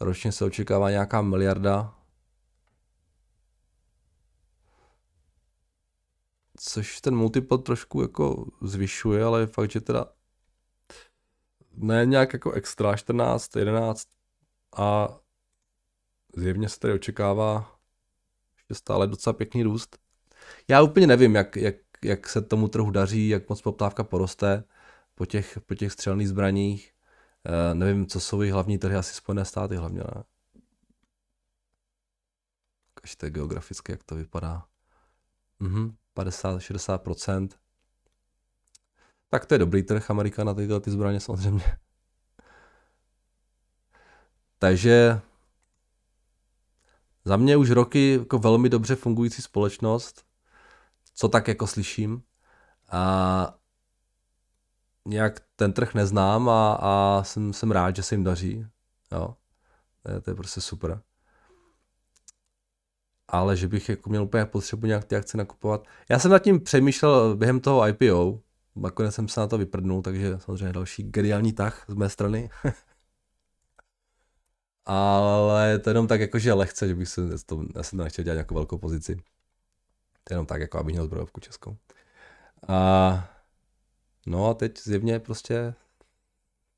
Ročně 0.00 0.32
se 0.32 0.44
očekává 0.44 0.90
nějaká 0.90 1.22
miliarda. 1.22 1.94
Což 6.58 7.00
ten 7.00 7.16
multiple 7.16 7.58
trošku 7.58 8.02
jako 8.02 8.46
zvyšuje, 8.62 9.24
ale 9.24 9.40
je 9.40 9.46
fakt, 9.46 9.70
že 9.70 9.80
teda 9.80 10.06
ne 11.74 12.06
nějak 12.06 12.32
jako 12.32 12.52
extra 12.52 12.96
14, 12.96 13.56
11 13.56 14.08
a 14.76 15.08
zjevně 16.36 16.68
se 16.68 16.78
tady 16.80 16.94
očekává 16.94 17.78
ještě 18.54 18.74
stále 18.74 19.06
docela 19.06 19.32
pěkný 19.32 19.62
růst. 19.62 19.98
Já 20.68 20.82
úplně 20.82 21.06
nevím, 21.06 21.34
jak, 21.34 21.56
jak, 21.56 21.74
jak 22.04 22.28
se 22.28 22.42
tomu 22.42 22.68
trhu 22.68 22.90
daří, 22.90 23.28
jak 23.28 23.48
moc 23.48 23.62
poptávka 23.62 24.04
poroste 24.04 24.64
po 25.14 25.26
těch, 25.26 25.58
po 25.66 25.74
těch 25.74 25.92
střelných 25.92 26.28
zbraních. 26.28 26.92
Uh, 27.48 27.78
nevím, 27.78 28.06
co 28.06 28.20
jsou 28.20 28.40
jejich 28.40 28.52
hlavní 28.52 28.78
trhy, 28.78 28.96
asi 28.96 29.14
Spojené 29.14 29.44
státy 29.44 29.76
hlavně, 29.76 30.00
ne? 30.00 30.24
Kažte 32.94 33.30
geograficky, 33.30 33.92
jak 33.92 34.04
to 34.04 34.14
vypadá. 34.14 34.64
Mhm, 35.60 35.96
50-60%. 36.16 37.48
Tak 39.30 39.46
to 39.46 39.54
je 39.54 39.58
dobrý 39.58 39.82
trh 39.82 40.10
Amerika 40.10 40.44
na 40.44 40.54
tyhle 40.54 40.80
ty 40.80 40.90
zbraně 40.90 41.20
samozřejmě. 41.20 41.64
Takže 44.58 45.20
za 47.24 47.36
mě 47.36 47.56
už 47.56 47.70
roky 47.70 48.18
jako 48.18 48.38
velmi 48.38 48.68
dobře 48.68 48.96
fungující 48.96 49.42
společnost, 49.42 50.24
co 51.14 51.28
tak 51.28 51.48
jako 51.48 51.66
slyším. 51.66 52.22
A 52.90 53.54
nějak 55.06 55.40
ten 55.56 55.72
trh 55.72 55.94
neznám 55.94 56.48
a, 56.48 56.74
a 56.74 57.22
jsem, 57.24 57.52
jsem 57.52 57.70
rád, 57.70 57.96
že 57.96 58.02
se 58.02 58.14
jim 58.14 58.24
daří. 58.24 58.66
Jo. 59.12 59.36
To 60.02 60.10
je, 60.10 60.20
to 60.20 60.30
je 60.30 60.34
prostě 60.34 60.60
super. 60.60 61.02
Ale 63.32 63.56
že 63.56 63.68
bych 63.68 63.88
jako 63.88 64.10
měl 64.10 64.22
úplně 64.22 64.44
potřebu 64.44 64.86
nějak 64.86 65.04
ty 65.04 65.16
akce 65.16 65.36
nakupovat. 65.36 65.84
Já 66.08 66.18
jsem 66.18 66.30
nad 66.30 66.38
tím 66.38 66.60
přemýšlel 66.60 67.36
během 67.36 67.60
toho 67.60 67.88
IPO, 67.88 68.40
nakonec 68.76 69.14
jsem 69.14 69.28
se 69.28 69.40
na 69.40 69.46
to 69.46 69.58
vyprdnul, 69.58 70.02
takže 70.02 70.38
samozřejmě 70.38 70.72
další 70.72 71.02
geniální 71.02 71.52
tah 71.52 71.84
z 71.88 71.94
mé 71.94 72.08
strany. 72.08 72.50
Ale 74.84 75.78
to 75.78 75.90
jenom 75.90 76.06
tak 76.06 76.20
jakože 76.20 76.52
lehce, 76.52 76.88
že 76.88 76.94
bych 76.94 77.08
se, 77.08 77.22
to, 77.46 77.64
já 77.74 77.82
jsem 77.82 77.98
nechtěl 77.98 78.24
dělat 78.24 78.34
nějakou 78.34 78.54
velkou 78.54 78.78
pozici. 78.78 79.16
To 80.24 80.34
jenom 80.34 80.46
tak, 80.46 80.60
jako 80.60 80.78
abych 80.78 80.94
měl 80.94 81.04
zbrojovku 81.04 81.40
českou. 81.40 81.76
A 82.68 83.28
no 84.26 84.48
a 84.48 84.54
teď 84.54 84.78
zjevně 84.78 85.18
prostě 85.18 85.74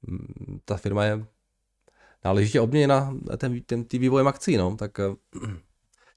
mm, 0.02 0.60
ta 0.64 0.76
firma 0.76 1.04
je 1.04 1.26
náležitě 2.24 2.60
obměněna 2.60 3.14
ten, 3.36 3.60
ten, 3.62 3.84
tý 3.84 3.98
vývojem 3.98 4.28
akcí, 4.28 4.56
no, 4.56 4.76
tak 4.76 5.00
eh, 5.00 5.04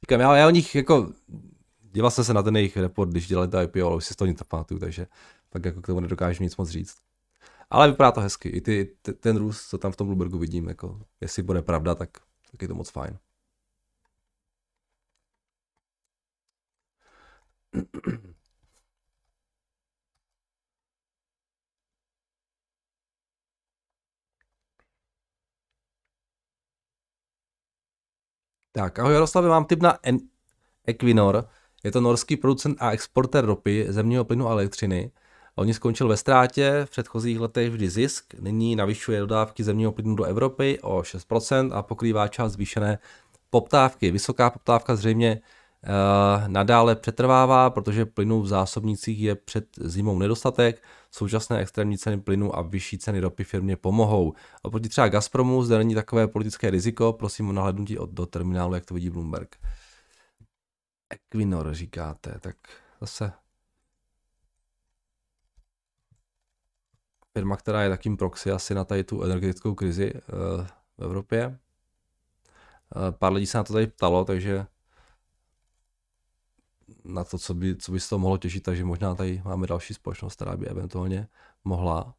říkám, 0.04 0.20
já, 0.20 0.36
já 0.36 0.48
o 0.48 0.50
nich 0.50 0.76
jako, 0.76 1.14
díval 1.82 2.12
jsem 2.12 2.24
se 2.24 2.34
na 2.34 2.44
ten 2.44 2.56
jejich 2.56 2.78
report, 2.78 3.12
když 3.12 3.28
dělali 3.28 3.48
to 3.48 3.62
IPO, 3.62 3.88
ale 3.88 3.96
už 3.96 4.06
si 4.06 4.16
to 4.16 4.26
nic 4.26 4.40
nepamatuju, 4.40 4.80
takže 4.80 5.08
pak 5.50 5.66
jako 5.66 5.82
k 5.82 5.88
tomu 5.88 6.00
nedokážu 6.00 6.44
nic 6.44 6.58
moc 6.58 6.70
říct. 6.70 6.98
Ale 7.70 7.88
vypadá 7.92 8.12
to 8.12 8.22
hezky. 8.22 8.50
I 8.50 8.62
ty, 8.62 8.96
ty, 9.02 9.14
ten 9.14 9.38
růst, 9.38 9.68
co 9.68 9.78
tam 9.78 9.92
v 9.92 9.96
tom 9.96 10.08
Bloombergu 10.08 10.38
vidím, 10.38 10.68
jako, 10.68 11.02
jestli 11.22 11.44
bude 11.44 11.62
pravda, 11.62 11.96
tak, 11.96 12.10
tak 12.52 12.62
je 12.62 12.68
to 12.68 12.76
moc 12.76 12.90
fajn. 12.90 13.18
Tak, 28.78 29.00
ahoj 29.00 29.14
Jaroslave, 29.14 29.50
mám 29.50 29.66
tip 29.66 29.82
na 29.82 29.98
en- 30.04 30.20
Equinor. 30.88 31.46
Je 31.84 31.92
to 31.92 32.02
norský 32.02 32.38
producent 32.38 32.78
a 32.80 32.92
exporter 32.92 33.46
ropy, 33.46 33.86
zemního 33.90 34.26
plynu 34.26 34.48
a 34.48 34.52
elektřiny. 34.52 35.12
Oni 35.56 35.74
skončil 35.74 36.08
ve 36.08 36.18
ztrátě, 36.18 36.82
v 36.86 36.90
předchozích 36.90 37.40
letech 37.40 37.70
vždy 37.70 37.90
zisk, 37.90 38.34
nyní 38.40 38.76
navyšuje 38.76 39.20
dodávky 39.20 39.64
zemního 39.64 39.92
plynu 39.92 40.16
do 40.16 40.24
Evropy 40.24 40.80
o 40.82 41.02
6% 41.02 41.74
a 41.74 41.84
pokrývá 41.84 42.28
část 42.28 42.52
zvýšené 42.52 43.00
poptávky. 43.50 44.12
Vysoká 44.12 44.50
poptávka 44.50 44.96
zřejmě 44.96 45.42
nadále 46.48 46.96
přetrvává, 46.96 47.70
protože 47.70 48.06
plynu 48.06 48.42
v 48.42 48.48
zásobnících 48.48 49.20
je 49.20 49.36
před 49.36 49.68
zimou 49.80 50.20
nedostatek, 50.20 50.84
současné 51.12 51.60
extrémní 51.60 51.98
ceny 51.98 52.22
plynu 52.22 52.56
a 52.56 52.62
vyšší 52.62 52.98
ceny 52.98 53.20
ropy 53.20 53.44
firmě 53.44 53.78
pomohou. 53.78 54.34
Oproti 54.62 54.90
třeba 54.90 55.08
Gazpromu 55.08 55.64
zde 55.64 55.78
není 55.78 55.96
takové 55.96 56.28
politické 56.28 56.70
riziko, 56.70 57.14
prosím 57.14 57.50
o 57.50 57.52
nahlednutí 57.52 57.98
od, 57.98 58.10
do 58.10 58.26
terminálu, 58.26 58.74
jak 58.74 58.86
to 58.86 58.94
vidí 58.94 59.10
Bloomberg. 59.10 59.56
Equinor 61.10 61.74
říkáte, 61.74 62.40
tak 62.40 62.56
zase 63.02 63.32
firma, 67.34 67.58
která 67.58 67.84
je 67.84 67.90
takým 67.90 68.18
proxy 68.18 68.52
asi 68.52 68.76
na 68.76 68.84
tady 68.84 69.04
tu 69.04 69.24
energetickou 69.24 69.76
krizi 69.76 70.14
uh, 70.14 70.20
v 70.98 71.04
Evropě. 71.04 71.48
Uh, 71.48 73.12
pár 73.12 73.34
lidí 73.34 73.46
se 73.46 73.58
na 73.58 73.64
to 73.64 73.74
tady 73.74 73.88
ptalo, 73.88 74.26
takže 74.26 74.66
na 77.04 77.24
to, 77.24 77.38
co 77.38 77.54
by, 77.54 77.76
co 77.76 77.92
by 77.92 78.00
z 78.00 78.10
toho 78.10 78.20
mohlo 78.20 78.38
těžit, 78.38 78.64
takže 78.64 78.86
možná 78.86 79.16
tady 79.16 79.42
máme 79.46 79.68
další 79.68 79.94
společnost, 79.94 80.36
která 80.36 80.58
by 80.58 80.68
eventuálně 80.68 81.28
mohla. 81.64 82.16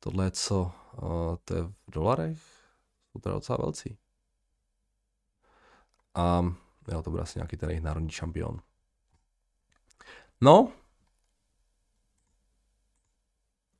Tohle 0.00 0.24
je 0.24 0.30
co? 0.30 0.72
Uh, 1.02 1.36
to 1.44 1.54
je 1.54 1.62
v 1.62 1.90
dolarech? 1.90 2.38
Jsou 3.12 3.20
teda 3.20 3.34
docela 3.34 3.58
velcí. 3.60 3.98
A 6.14 6.42
jo, 6.88 7.02
to 7.02 7.10
bude 7.10 7.22
asi 7.22 7.38
nějaký 7.38 7.56
ten 7.56 7.70
jejich 7.70 7.82
národní 7.82 8.10
šampion. 8.10 8.60
No, 10.40 10.72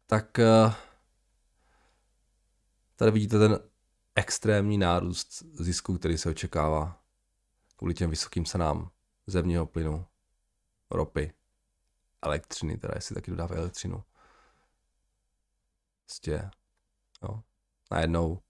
tak 0.07 0.39
eh, 0.39 0.73
tady 2.97 3.11
vidíte 3.11 3.39
ten 3.39 3.59
extrémní 4.15 4.79
nárůst 4.79 5.43
zisku, 5.53 5.99
který 5.99 6.19
se 6.19 6.31
očekává 6.31 7.03
kvůli 7.77 7.95
těm 7.95 8.11
vysokým 8.11 8.45
cenám 8.45 8.91
zemního 9.27 9.67
plynu, 9.67 10.07
ropy, 10.91 11.33
elektřiny, 12.23 12.79
teda 12.79 12.93
jestli 12.97 13.15
taky 13.15 13.31
dodávají 13.31 13.61
elektřinu. 13.61 14.03
Prostě, 16.05 16.51
jo, 17.23 17.41
najednou. 17.91 18.41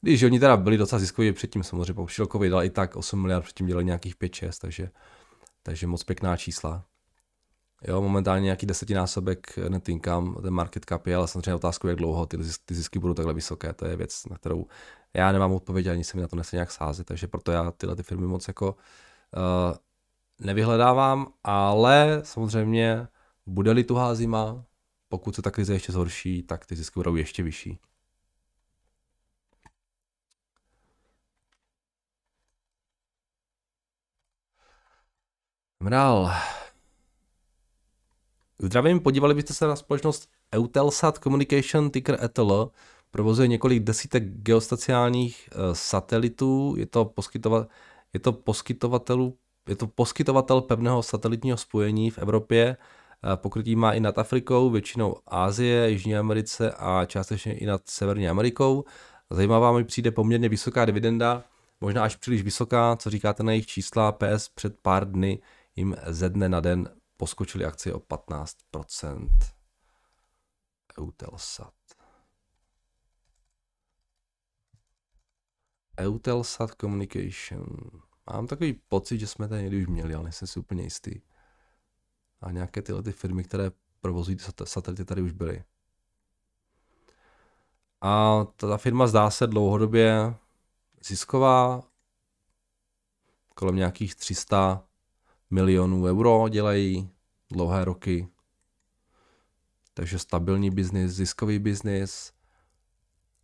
Když 0.00 0.22
oni 0.22 0.40
teda 0.40 0.56
byli 0.56 0.76
docela 0.76 0.98
ziskoví 0.98 1.32
předtím, 1.32 1.62
samozřejmě 1.62 1.94
po 1.94 2.06
Šilkovi 2.06 2.48
dal 2.48 2.62
i 2.62 2.70
tak 2.70 2.96
8 2.96 3.22
miliard, 3.22 3.42
předtím 3.42 3.66
dělali 3.66 3.84
nějakých 3.84 4.16
5-6, 4.16 4.60
takže, 4.60 4.90
takže 5.62 5.86
moc 5.86 6.04
pěkná 6.04 6.36
čísla. 6.36 6.84
Jo, 7.88 8.02
momentálně 8.02 8.44
nějaký 8.44 8.66
desetinásobek 8.66 9.56
net 9.68 9.88
income, 9.88 10.34
ten 10.42 10.54
market 10.54 10.84
cap 10.84 11.06
je, 11.06 11.16
ale 11.16 11.28
samozřejmě 11.28 11.54
otázku, 11.54 11.88
jak 11.88 11.96
dlouho 11.96 12.26
ty, 12.26 12.38
ty 12.64 12.74
zisky 12.74 12.98
budou 12.98 13.14
takhle 13.14 13.34
vysoké, 13.34 13.72
to 13.72 13.86
je 13.86 13.96
věc, 13.96 14.26
na 14.26 14.36
kterou 14.36 14.66
já 15.14 15.32
nemám 15.32 15.52
odpověď, 15.52 15.86
ani 15.86 16.04
se 16.04 16.16
mi 16.16 16.20
na 16.20 16.28
to 16.28 16.36
nese 16.36 16.56
nějak 16.56 16.70
sázet, 16.70 17.04
takže 17.04 17.26
proto 17.26 17.52
já 17.52 17.70
tyhle 17.70 17.96
ty 17.96 18.02
firmy 18.02 18.26
moc 18.26 18.48
jako 18.48 18.76
nevyhledávám, 20.40 21.26
ale 21.44 22.20
samozřejmě 22.24 23.08
bude-li 23.46 23.84
tuhá 23.84 24.14
zima, 24.14 24.64
pokud 25.08 25.34
se 25.34 25.42
ta 25.42 25.50
krize 25.50 25.72
ještě 25.72 25.92
zhorší, 25.92 26.42
tak 26.42 26.66
ty 26.66 26.76
zisky 26.76 26.94
budou 27.00 27.16
ještě 27.16 27.42
vyšší. 27.42 27.78
Mrál. 35.80 36.30
Zdravím, 38.58 39.00
podívali 39.00 39.34
byste 39.34 39.54
se 39.54 39.66
na 39.66 39.76
společnost 39.76 40.30
Eutelsat 40.54 41.18
Communication 41.18 41.90
Ticker 41.90 42.18
ETL. 42.24 42.70
Provozuje 43.10 43.48
několik 43.48 43.82
desítek 43.82 44.24
geostaciálních 44.24 45.48
uh, 45.54 45.72
satelitů. 45.72 46.74
Je 46.78 46.86
to, 46.86 47.04
poskytova, 47.04 47.66
je 48.14 48.20
to 48.20 48.32
poskytovatelů 48.32 49.38
je 49.68 49.76
to 49.76 49.86
poskytovatel 49.86 50.60
pevného 50.60 51.02
satelitního 51.02 51.56
spojení 51.56 52.10
v 52.10 52.18
Evropě. 52.18 52.76
Pokrytí 53.36 53.76
má 53.76 53.92
i 53.92 54.00
nad 54.00 54.18
Afrikou, 54.18 54.70
většinou 54.70 55.16
Ázie, 55.26 55.90
Jižní 55.90 56.16
Americe 56.16 56.72
a 56.72 57.04
částečně 57.04 57.58
i 57.58 57.66
nad 57.66 57.88
Severní 57.88 58.28
Amerikou. 58.28 58.84
Zajímavá 59.30 59.72
mi 59.72 59.84
přijde 59.84 60.10
poměrně 60.10 60.48
vysoká 60.48 60.84
dividenda, 60.84 61.44
možná 61.80 62.04
až 62.04 62.16
příliš 62.16 62.42
vysoká, 62.42 62.96
co 62.96 63.10
říkáte 63.10 63.42
na 63.42 63.52
jejich 63.52 63.66
čísla. 63.66 64.12
PS 64.12 64.48
před 64.48 64.80
pár 64.82 65.10
dny 65.10 65.42
jim 65.76 65.96
ze 66.06 66.28
dne 66.28 66.48
na 66.48 66.60
den 66.60 66.88
poskočily 67.16 67.64
akcie 67.64 67.94
o 67.94 67.98
15%. 67.98 69.28
Eutelsat. 70.98 71.74
Eutelsat 75.98 76.70
Communication. 76.80 77.66
Mám 78.32 78.46
takový 78.46 78.72
pocit, 78.72 79.18
že 79.18 79.26
jsme 79.26 79.48
tady 79.48 79.62
někdy 79.62 79.80
už 79.80 79.86
měli, 79.86 80.14
ale 80.14 80.24
nejsem 80.24 80.48
si 80.48 80.60
úplně 80.60 80.82
jistý. 80.82 81.20
A 82.40 82.50
nějaké 82.50 82.82
tyhle 82.82 83.02
ty 83.02 83.12
firmy, 83.12 83.44
které 83.44 83.70
provozují 84.00 84.38
satelity, 84.64 85.04
tady 85.04 85.22
už 85.22 85.32
byly. 85.32 85.64
A 88.00 88.44
ta 88.56 88.76
firma 88.76 89.06
zdá 89.06 89.30
se 89.30 89.46
dlouhodobě 89.46 90.34
zisková, 91.04 91.82
kolem 93.54 93.76
nějakých 93.76 94.14
300 94.14 94.84
milionů 95.50 96.04
euro 96.04 96.48
dělají 96.48 97.10
dlouhé 97.50 97.84
roky. 97.84 98.28
Takže 99.94 100.18
stabilní 100.18 100.70
biznis, 100.70 101.12
ziskový 101.12 101.58
biznis. 101.58 102.32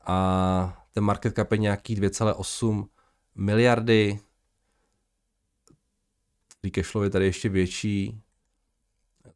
A 0.07 0.80
ten 0.91 1.05
market 1.05 1.37
cap 1.37 1.53
je 1.53 1.59
nějaký 1.59 1.97
2,8 1.97 2.89
miliardy. 3.35 4.21
Free 6.61 6.71
cash 6.71 6.91
flow 6.91 7.05
je 7.05 7.11
tady 7.11 7.25
ještě 7.25 7.49
větší. 7.49 8.23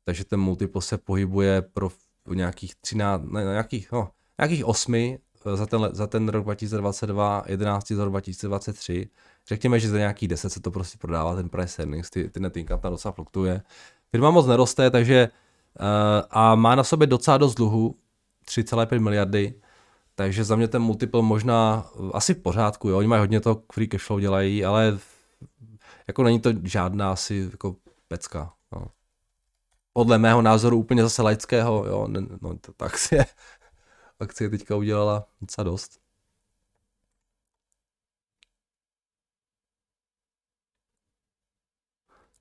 Takže 0.04 0.24
ten 0.24 0.40
multiple 0.40 0.82
se 0.82 0.98
pohybuje 0.98 1.62
pro 1.62 1.90
nějakých 2.34 2.74
13, 2.74 3.22
ne, 3.24 3.42
nějakých, 3.42 3.92
no, 3.92 4.10
nějakých 4.38 4.64
8 4.64 4.94
eh, 4.94 5.18
za 5.54 5.66
ten, 5.66 5.88
za 5.92 6.06
ten 6.06 6.28
rok 6.28 6.44
2022, 6.44 7.44
11 7.46 7.92
za 7.92 8.04
rok 8.04 8.12
2023. 8.12 9.08
Řekněme, 9.48 9.80
že 9.80 9.88
za 9.88 9.98
nějaký 9.98 10.28
10 10.28 10.50
se 10.50 10.60
to 10.60 10.70
prostě 10.70 10.98
prodává, 10.98 11.34
ten 11.34 11.48
price 11.48 11.82
earnings, 11.82 12.10
ty, 12.10 12.30
ty 12.30 12.40
net 12.40 12.56
income 12.56 12.80
tam 12.80 12.92
docela 12.92 13.12
fluktuje. 13.12 13.62
Firma 14.10 14.30
moc 14.30 14.46
neroste, 14.46 14.90
takže 14.90 15.28
uh, 15.80 15.86
a 16.30 16.54
má 16.54 16.74
na 16.74 16.84
sobě 16.84 17.06
docela 17.06 17.38
dost 17.38 17.54
dluhu, 17.54 17.98
3,5 18.48 19.00
miliardy, 19.00 19.54
takže 20.14 20.44
za 20.44 20.56
mě 20.56 20.68
ten 20.68 20.82
multiple 20.82 21.22
možná 21.22 21.90
asi 22.12 22.34
v 22.34 22.42
pořádku, 22.42 22.88
jo. 22.88 22.98
Oni 22.98 23.08
mají 23.08 23.20
hodně 23.20 23.40
to 23.40 23.62
free 23.72 23.88
cash 23.88 24.04
flow 24.04 24.20
dělají, 24.20 24.64
ale 24.64 24.98
jako 26.08 26.22
není 26.22 26.40
to 26.40 26.50
žádná 26.64 27.12
asi 27.12 27.48
jako 27.50 27.76
pecka. 28.08 28.52
No. 28.72 28.86
Podle 29.92 30.18
mého 30.18 30.42
názoru 30.42 30.78
úplně 30.78 31.02
zase 31.02 31.22
laického, 31.22 31.86
jo, 31.86 32.08
ne, 32.08 32.20
no, 32.40 32.58
ta 32.76 32.86
akcie, 32.86 33.26
akcie 34.20 34.50
teďka 34.50 34.76
udělala 34.76 35.28
docela 35.40 35.64
dost. 35.64 36.00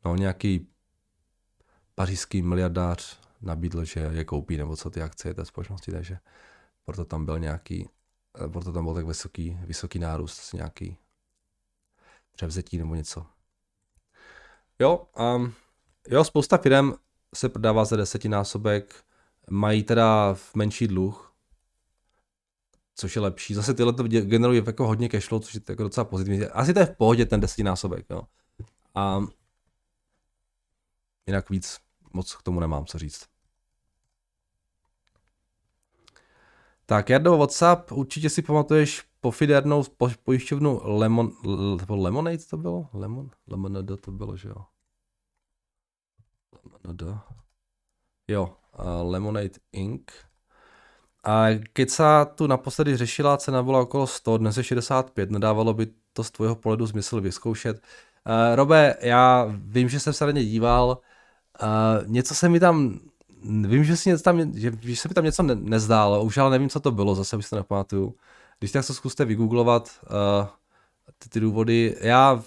No, 0.05 0.15
nějaký 0.15 0.67
pařížský 1.95 2.41
miliardář 2.41 3.19
nabídl, 3.41 3.83
že 3.85 3.99
je 3.99 4.25
koupí 4.25 4.57
nebo 4.57 4.75
co 4.75 4.89
ty 4.89 5.01
akcie 5.01 5.33
té 5.33 5.45
společnosti, 5.45 5.91
takže 5.91 6.17
proto 6.85 7.05
tam 7.05 7.25
byl 7.25 7.39
nějaký, 7.39 7.89
eh, 8.45 8.47
proto 8.47 8.71
tam 8.71 8.85
byl 8.85 8.93
tak 8.93 9.05
vysoký, 9.05 9.57
vysoký 9.65 9.99
nárůst, 9.99 10.53
nějaký 10.53 10.97
převzetí 12.31 12.77
nebo 12.77 12.95
něco. 12.95 13.25
Jo, 14.79 15.07
um, 15.35 15.53
jo, 16.07 16.23
spousta 16.23 16.57
firm 16.57 16.93
se 17.35 17.49
prodává 17.49 17.85
za 17.85 17.95
desetinásobek, 17.95 19.03
mají 19.49 19.83
teda 19.83 20.33
v 20.33 20.55
menší 20.55 20.87
dluh, 20.87 21.33
což 22.95 23.15
je 23.15 23.21
lepší. 23.21 23.53
Zase 23.53 23.73
tyhle 23.73 23.93
to 23.93 24.03
generují 24.03 24.63
jako 24.65 24.87
hodně 24.87 25.09
cashflow, 25.09 25.41
což 25.41 25.53
je 25.53 25.61
jako 25.69 25.83
docela 25.83 26.05
pozitivní. 26.05 26.45
Asi 26.45 26.73
to 26.73 26.79
je 26.79 26.85
v 26.85 26.97
pohodě 26.97 27.25
ten 27.25 27.39
desetinásobek, 27.39 28.05
jo. 28.09 28.21
A 28.95 29.21
jinak 31.27 31.49
víc 31.49 31.77
moc 32.13 32.35
k 32.35 32.41
tomu 32.41 32.59
nemám 32.59 32.85
co 32.85 32.97
říct. 32.97 33.32
Tak 36.85 37.09
Jardo, 37.09 37.37
WhatsApp, 37.37 37.91
určitě 37.91 38.29
si 38.29 38.41
pamatuješ 38.41 39.03
pofidernou 39.21 39.83
po, 39.97 40.09
pojišťovnu 40.23 40.81
Lemon, 40.83 41.31
Lemonade 41.89 42.37
to 42.49 42.57
bylo? 42.57 42.89
Lemon? 42.93 43.29
Lemonade 43.47 43.97
to 43.97 44.11
bylo, 44.11 44.37
že 44.37 44.49
jo? 44.49 44.55
Lemonade. 46.63 47.19
Jo, 48.27 48.57
uh, 48.79 49.11
Lemonade 49.11 49.59
Inc. 49.71 50.01
A 51.23 51.45
se 51.89 52.03
tu 52.35 52.47
naposledy 52.47 52.97
řešila, 52.97 53.37
cena 53.37 53.63
byla 53.63 53.79
okolo 53.79 54.07
100, 54.07 54.37
dnes 54.37 54.57
je 54.57 54.63
65, 54.63 55.31
nedávalo 55.31 55.73
by 55.73 55.87
to 56.13 56.23
z 56.23 56.31
tvojho 56.31 56.55
pohledu 56.55 56.87
smysl 56.87 57.21
vyzkoušet. 57.21 57.77
Uh, 57.77 58.55
Robe, 58.55 58.97
já 59.01 59.47
vím, 59.49 59.89
že 59.89 59.99
jsem 59.99 60.13
se 60.13 60.25
na 60.25 60.31
ně 60.31 60.43
díval, 60.43 60.97
uh, 61.63 62.07
něco 62.07 62.35
se 62.35 62.49
mi 62.49 62.59
tam, 62.59 62.99
vím, 63.43 63.83
že, 63.83 63.97
si 63.97 64.23
tam, 64.23 64.53
že, 64.53 64.71
že 64.81 64.95
se 64.95 65.07
mi 65.07 65.13
tam 65.13 65.23
něco 65.23 65.43
ne, 65.43 65.55
nezdálo, 65.55 66.23
už 66.23 66.37
ale 66.37 66.51
nevím, 66.51 66.69
co 66.69 66.79
to 66.79 66.91
bylo, 66.91 67.15
zase 67.15 67.37
bych 67.37 67.49
to 67.49 67.55
nepamatuju. 67.55 68.15
Když 68.59 68.71
tak 68.71 68.87
to 68.87 68.93
zkuste 68.93 69.25
vygooglovat, 69.25 69.89
uh, 70.03 70.47
ty, 71.19 71.29
ty 71.29 71.39
důvody. 71.39 71.95
Já 72.01 72.43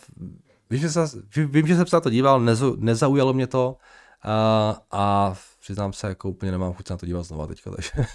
vím, 0.71 0.81
že, 0.81 0.91
se, 0.91 1.01
vím, 1.37 1.67
že 1.67 1.77
jsem 1.77 1.87
se 1.87 1.97
na 1.97 2.01
to 2.01 2.11
díval, 2.11 2.41
nezu, 2.41 2.77
nezaujalo 2.79 3.33
mě 3.33 3.47
to 3.47 3.77
uh, 4.25 4.79
a 4.91 5.35
přiznám 5.61 5.93
se, 5.93 6.07
jako 6.09 6.29
úplně 6.29 6.53
nemám 6.53 6.73
chuť 6.73 6.87
se 6.87 6.93
na 6.93 6.97
to 6.97 7.07
dívat 7.07 7.23
znova 7.23 7.47
teďka, 7.47 7.71
takže 7.71 7.91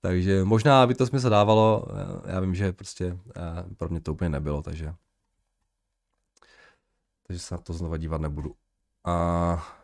takže 0.00 0.44
možná 0.44 0.86
by 0.86 0.94
to 0.94 1.06
smysl 1.06 1.30
dávalo, 1.30 1.86
já 2.26 2.40
vím, 2.40 2.54
že 2.54 2.72
prostě 2.72 3.18
eh, 3.36 3.64
pro 3.76 3.88
mě 3.88 4.00
to 4.00 4.12
úplně 4.12 4.28
nebylo, 4.30 4.62
takže 4.62 4.94
takže 7.26 7.40
se 7.40 7.54
na 7.54 7.60
to 7.60 7.72
znova 7.72 7.96
dívat 7.96 8.20
nebudu. 8.20 8.54
A... 9.04 9.81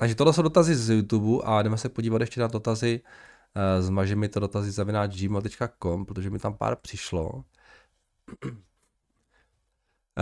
Takže 0.00 0.14
tohle 0.14 0.32
jsou 0.32 0.42
dotazy 0.42 0.74
z 0.74 0.94
YouTube 0.94 1.44
a 1.44 1.62
jdeme 1.62 1.78
se 1.78 1.88
podívat 1.88 2.20
ještě 2.20 2.40
na 2.40 2.46
dotazy. 2.46 3.00
Eh, 3.54 3.82
zmaže 3.82 4.16
mi 4.16 4.28
to 4.28 4.40
dotazy 4.40 4.70
zavináč 4.70 5.20
gmail.com, 5.20 6.04
protože 6.06 6.30
mi 6.30 6.38
tam 6.38 6.54
pár 6.54 6.76
přišlo. 6.76 7.44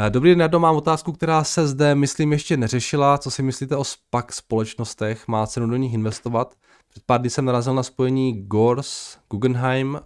Eh, 0.07 0.11
dobrý 0.11 0.31
den, 0.31 0.41
Jardo, 0.41 0.61
mám 0.61 0.77
otázku, 0.77 1.13
která 1.13 1.45
se 1.45 1.67
zde, 1.67 1.95
myslím, 1.95 2.33
ještě 2.33 2.57
neřešila. 2.57 3.19
Co 3.19 3.31
si 3.31 3.43
myslíte 3.43 3.77
o 3.77 3.85
SPAC 3.85 4.35
společnostech? 4.35 5.29
Má 5.29 5.47
cenu 5.47 5.67
do 5.67 5.77
nich 5.77 5.95
investovat? 5.95 6.55
Před 6.89 7.03
pár 7.07 7.21
dny 7.21 7.31
jsem 7.31 7.45
narazil 7.45 7.75
na 7.75 7.83
spojení 7.83 8.43
Gors 8.47 9.19
Guggenheim 9.31 10.01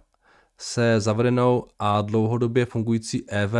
se 0.57 0.99
zavedenou 0.99 1.65
a 1.79 2.01
dlouhodobě 2.01 2.65
fungující 2.65 3.29
EV 3.29 3.53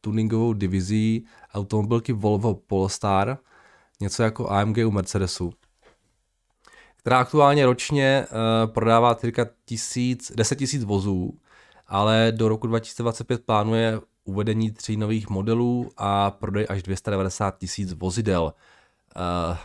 tuningovou 0.00 0.52
divizí 0.52 1.26
automobilky 1.54 2.12
Volvo 2.12 2.54
Polestar, 2.54 3.38
něco 4.00 4.22
jako 4.22 4.50
AMG 4.50 4.78
u 4.86 4.90
Mercedesu, 4.90 5.52
která 6.96 7.18
aktuálně 7.18 7.66
ročně 7.66 8.26
uh, 8.30 8.72
prodává 8.72 9.14
cirka 9.14 9.46
tisíc, 9.64 10.32
10 10.36 10.56
tisíc 10.56 10.84
vozů, 10.84 11.38
ale 11.86 12.32
do 12.36 12.48
roku 12.48 12.66
2025 12.66 13.44
plánuje 13.44 14.00
uvedení 14.24 14.70
tří 14.70 14.96
nových 14.96 15.28
modelů 15.28 15.90
a 15.96 16.30
prodej 16.30 16.66
až 16.68 16.82
290 16.82 17.58
tisíc 17.58 17.92
vozidel. 17.92 18.54
Uh, 19.16 19.56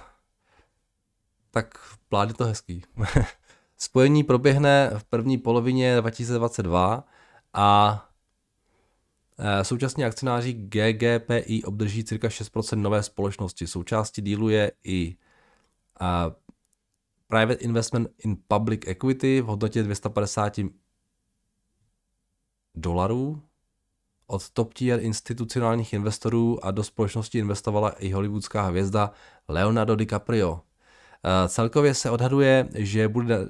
tak 1.51 1.77
plán 2.09 2.27
je 2.27 2.33
to 2.33 2.45
hezký. 2.45 2.83
Spojení 3.77 4.23
proběhne 4.23 4.91
v 4.97 5.03
první 5.03 5.37
polovině 5.37 6.01
2022 6.01 7.03
a 7.53 8.05
současně 9.61 10.05
akcionáři 10.05 10.53
GGPI 10.53 11.63
obdrží 11.63 12.03
cirka 12.03 12.27
6% 12.27 12.81
nové 12.81 13.03
společnosti. 13.03 13.67
Součástí 13.67 14.21
dílu 14.21 14.49
je 14.49 14.71
i 14.83 15.15
Private 17.27 17.63
Investment 17.63 18.09
in 18.17 18.37
Public 18.47 18.81
Equity 18.87 19.41
v 19.41 19.45
hodnotě 19.45 19.83
250 19.83 20.59
dolarů 22.75 23.41
od 24.27 24.49
top 24.49 24.73
tier 24.73 24.99
institucionálních 24.99 25.93
investorů 25.93 26.65
a 26.65 26.71
do 26.71 26.83
společnosti 26.83 27.37
investovala 27.37 27.89
i 27.89 28.11
hollywoodská 28.11 28.61
hvězda 28.61 29.11
Leonardo 29.47 29.95
DiCaprio. 29.95 30.61
Eh, 31.23 31.49
celkově 31.49 31.93
se 31.93 32.09
odhaduje, 32.09 32.69
že 32.73 33.07
bude 33.07 33.47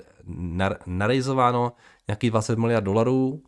narejzováno 0.85 1.73
nějakých 2.07 2.31
20 2.31 2.59
miliard 2.59 2.83
dolarů. 2.83 3.43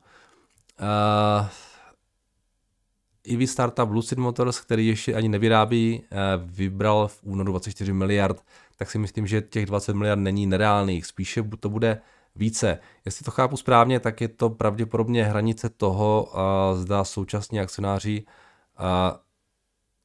Eh, 3.28 3.48
startup 3.48 3.90
Lucid 3.90 4.18
Motors, 4.18 4.60
který 4.60 4.88
ještě 4.88 5.16
ani 5.16 5.30
nevyrábí, 5.30 6.04
eh, 6.04 6.16
vybral 6.38 7.08
v 7.08 7.20
únoru 7.24 7.52
24 7.52 7.94
miliard, 7.94 8.44
tak 8.78 8.92
si 8.92 8.98
myslím, 8.98 9.28
že 9.28 9.42
těch 9.42 9.66
20 9.66 9.94
miliard 9.94 10.20
není 10.20 10.48
nereálných. 10.48 11.06
Spíše 11.06 11.44
to 11.60 11.70
bude 11.70 12.02
více. 12.36 12.80
Jestli 13.06 13.24
to 13.24 13.32
chápu 13.32 13.58
správně, 13.58 14.00
tak 14.00 14.22
je 14.22 14.28
to 14.28 14.50
pravděpodobně 14.50 15.26
hranice 15.26 15.70
toho, 15.70 16.32
zda 16.76 17.04
současní 17.04 17.60
akcionáři 17.60 18.26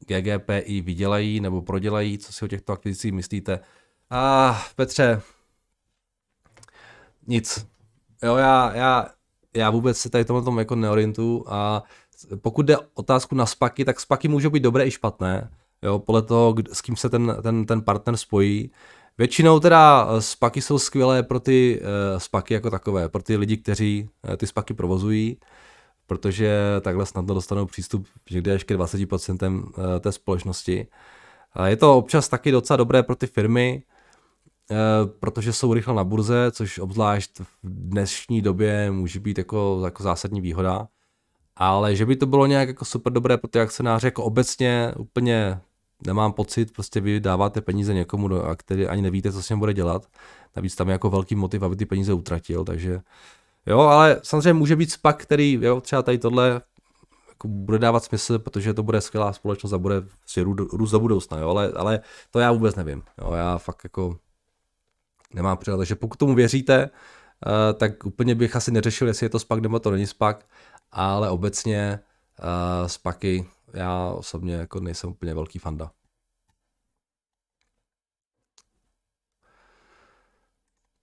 GGPI 0.06 0.80
vydělají 0.80 1.40
nebo 1.40 1.62
prodělají, 1.62 2.18
co 2.18 2.32
si 2.32 2.44
o 2.44 2.48
těchto 2.48 2.72
akvizicích 2.72 3.12
myslíte. 3.12 3.60
A 4.10 4.50
ah, 4.50 4.56
Petře, 4.76 5.22
nic. 7.26 7.66
Jo, 8.22 8.36
já, 8.36 8.72
já, 8.74 9.08
já 9.54 9.70
vůbec 9.70 9.98
se 9.98 10.10
tady 10.10 10.24
tomhle 10.24 10.44
tom 10.44 10.58
jako 10.58 10.74
neorientuju 10.74 11.44
a 11.48 11.82
pokud 12.36 12.66
jde 12.66 12.76
otázku 12.94 13.34
na 13.34 13.46
spaky, 13.46 13.84
tak 13.84 14.00
spaky 14.00 14.28
můžou 14.28 14.50
být 14.50 14.62
dobré 14.62 14.86
i 14.86 14.90
špatné, 14.90 15.50
jo, 15.82 15.98
podle 15.98 16.22
toho, 16.22 16.54
s 16.72 16.80
kým 16.80 16.96
se 16.96 17.08
ten, 17.08 17.36
ten, 17.42 17.66
ten 17.66 17.82
partner 17.82 18.16
spojí. 18.16 18.70
Většinou 19.18 19.60
teda 19.60 20.08
eh, 20.10 20.22
spaky 20.22 20.62
jsou 20.62 20.78
skvělé 20.78 21.22
pro 21.22 21.40
ty 21.40 21.80
uh, 21.80 22.18
spaky 22.18 22.54
jako 22.54 22.70
takové, 22.70 23.08
pro 23.08 23.22
ty 23.22 23.36
lidi, 23.36 23.56
kteří 23.56 24.08
uh, 24.28 24.36
ty 24.36 24.46
spaky 24.46 24.74
provozují. 24.74 25.36
protože 26.06 26.60
takhle 26.80 27.06
snadno 27.06 27.34
dostanou 27.34 27.66
přístup 27.66 28.06
někde 28.30 28.54
až 28.54 28.64
ke 28.64 28.76
20% 28.76 29.72
eh, 29.96 30.00
té 30.00 30.12
společnosti. 30.12 30.86
Je 31.64 31.76
to 31.76 31.96
občas 31.98 32.28
taky 32.28 32.50
docela 32.50 32.76
dobré 32.76 33.02
pro 33.02 33.16
ty 33.16 33.26
firmy, 33.26 33.82
protože 35.20 35.52
jsou 35.52 35.74
rychle 35.74 35.94
na 35.94 36.04
burze, 36.04 36.50
což 36.50 36.78
obzvlášť 36.78 37.40
v 37.40 37.46
dnešní 37.62 38.42
době 38.42 38.90
může 38.90 39.20
být 39.20 39.38
jako, 39.38 39.80
jako 39.84 40.02
zásadní 40.02 40.40
výhoda. 40.40 40.88
Ale 41.60 41.96
že 41.96 42.06
by 42.06 42.16
to 42.16 42.26
bylo 42.26 42.46
nějak 42.46 42.68
jako 42.68 42.84
super 42.84 43.12
dobré 43.12 43.36
pro 43.36 43.48
ty 43.48 43.60
akcionáře, 43.60 44.06
jako 44.06 44.24
obecně 44.24 44.92
úplně 44.98 45.60
nemám 46.06 46.32
pocit, 46.32 46.72
prostě 46.72 47.00
vy 47.00 47.20
dáváte 47.20 47.60
peníze 47.60 47.94
někomu, 47.94 48.34
a 48.34 48.56
který 48.56 48.86
ani 48.86 49.02
nevíte, 49.02 49.32
co 49.32 49.42
s 49.42 49.48
ním 49.48 49.58
bude 49.58 49.74
dělat. 49.74 50.06
Navíc 50.56 50.76
tam 50.76 50.88
je 50.88 50.92
jako 50.92 51.10
velký 51.10 51.34
motiv, 51.34 51.62
aby 51.62 51.76
ty 51.76 51.86
peníze 51.86 52.12
utratil, 52.12 52.64
takže 52.64 53.00
jo, 53.66 53.78
ale 53.78 54.20
samozřejmě 54.22 54.52
může 54.52 54.76
být 54.76 54.92
SPAC, 54.92 55.16
který, 55.18 55.58
jo, 55.62 55.80
třeba 55.80 56.02
tady 56.02 56.18
tohle 56.18 56.62
jako 57.28 57.48
bude 57.48 57.78
dávat 57.78 58.04
smysl, 58.04 58.38
protože 58.38 58.74
to 58.74 58.82
bude 58.82 59.00
skvělá 59.00 59.32
společnost 59.32 59.72
a 59.72 59.78
bude 59.78 60.02
si 60.26 60.42
růst 60.42 60.90
do 60.90 61.00
budoucna, 61.00 61.38
jo, 61.38 61.48
ale, 61.48 61.72
ale 61.76 62.00
to 62.30 62.38
já 62.38 62.52
vůbec 62.52 62.76
nevím, 62.76 63.02
jo, 63.22 63.32
já 63.32 63.58
fakt 63.58 63.84
jako 63.84 64.16
nemám 65.34 65.56
přehled, 65.58 65.78
takže 65.78 65.94
pokud 65.94 66.16
tomu 66.16 66.34
věříte, 66.34 66.90
uh, 67.46 67.78
tak 67.78 68.06
úplně 68.06 68.34
bych 68.34 68.56
asi 68.56 68.70
neřešil, 68.70 69.08
jestli 69.08 69.26
je 69.26 69.30
to 69.30 69.38
SPAC 69.38 69.60
nebo 69.60 69.78
to 69.78 69.90
není 69.90 70.06
SPAC, 70.06 70.36
ale 70.92 71.30
obecně 71.30 72.00
uh, 72.38 72.86
SPACy 72.86 73.46
já 73.74 74.08
osobně 74.08 74.54
jako 74.54 74.80
nejsem 74.80 75.10
úplně 75.10 75.34
velký 75.34 75.58
fanda. 75.58 75.90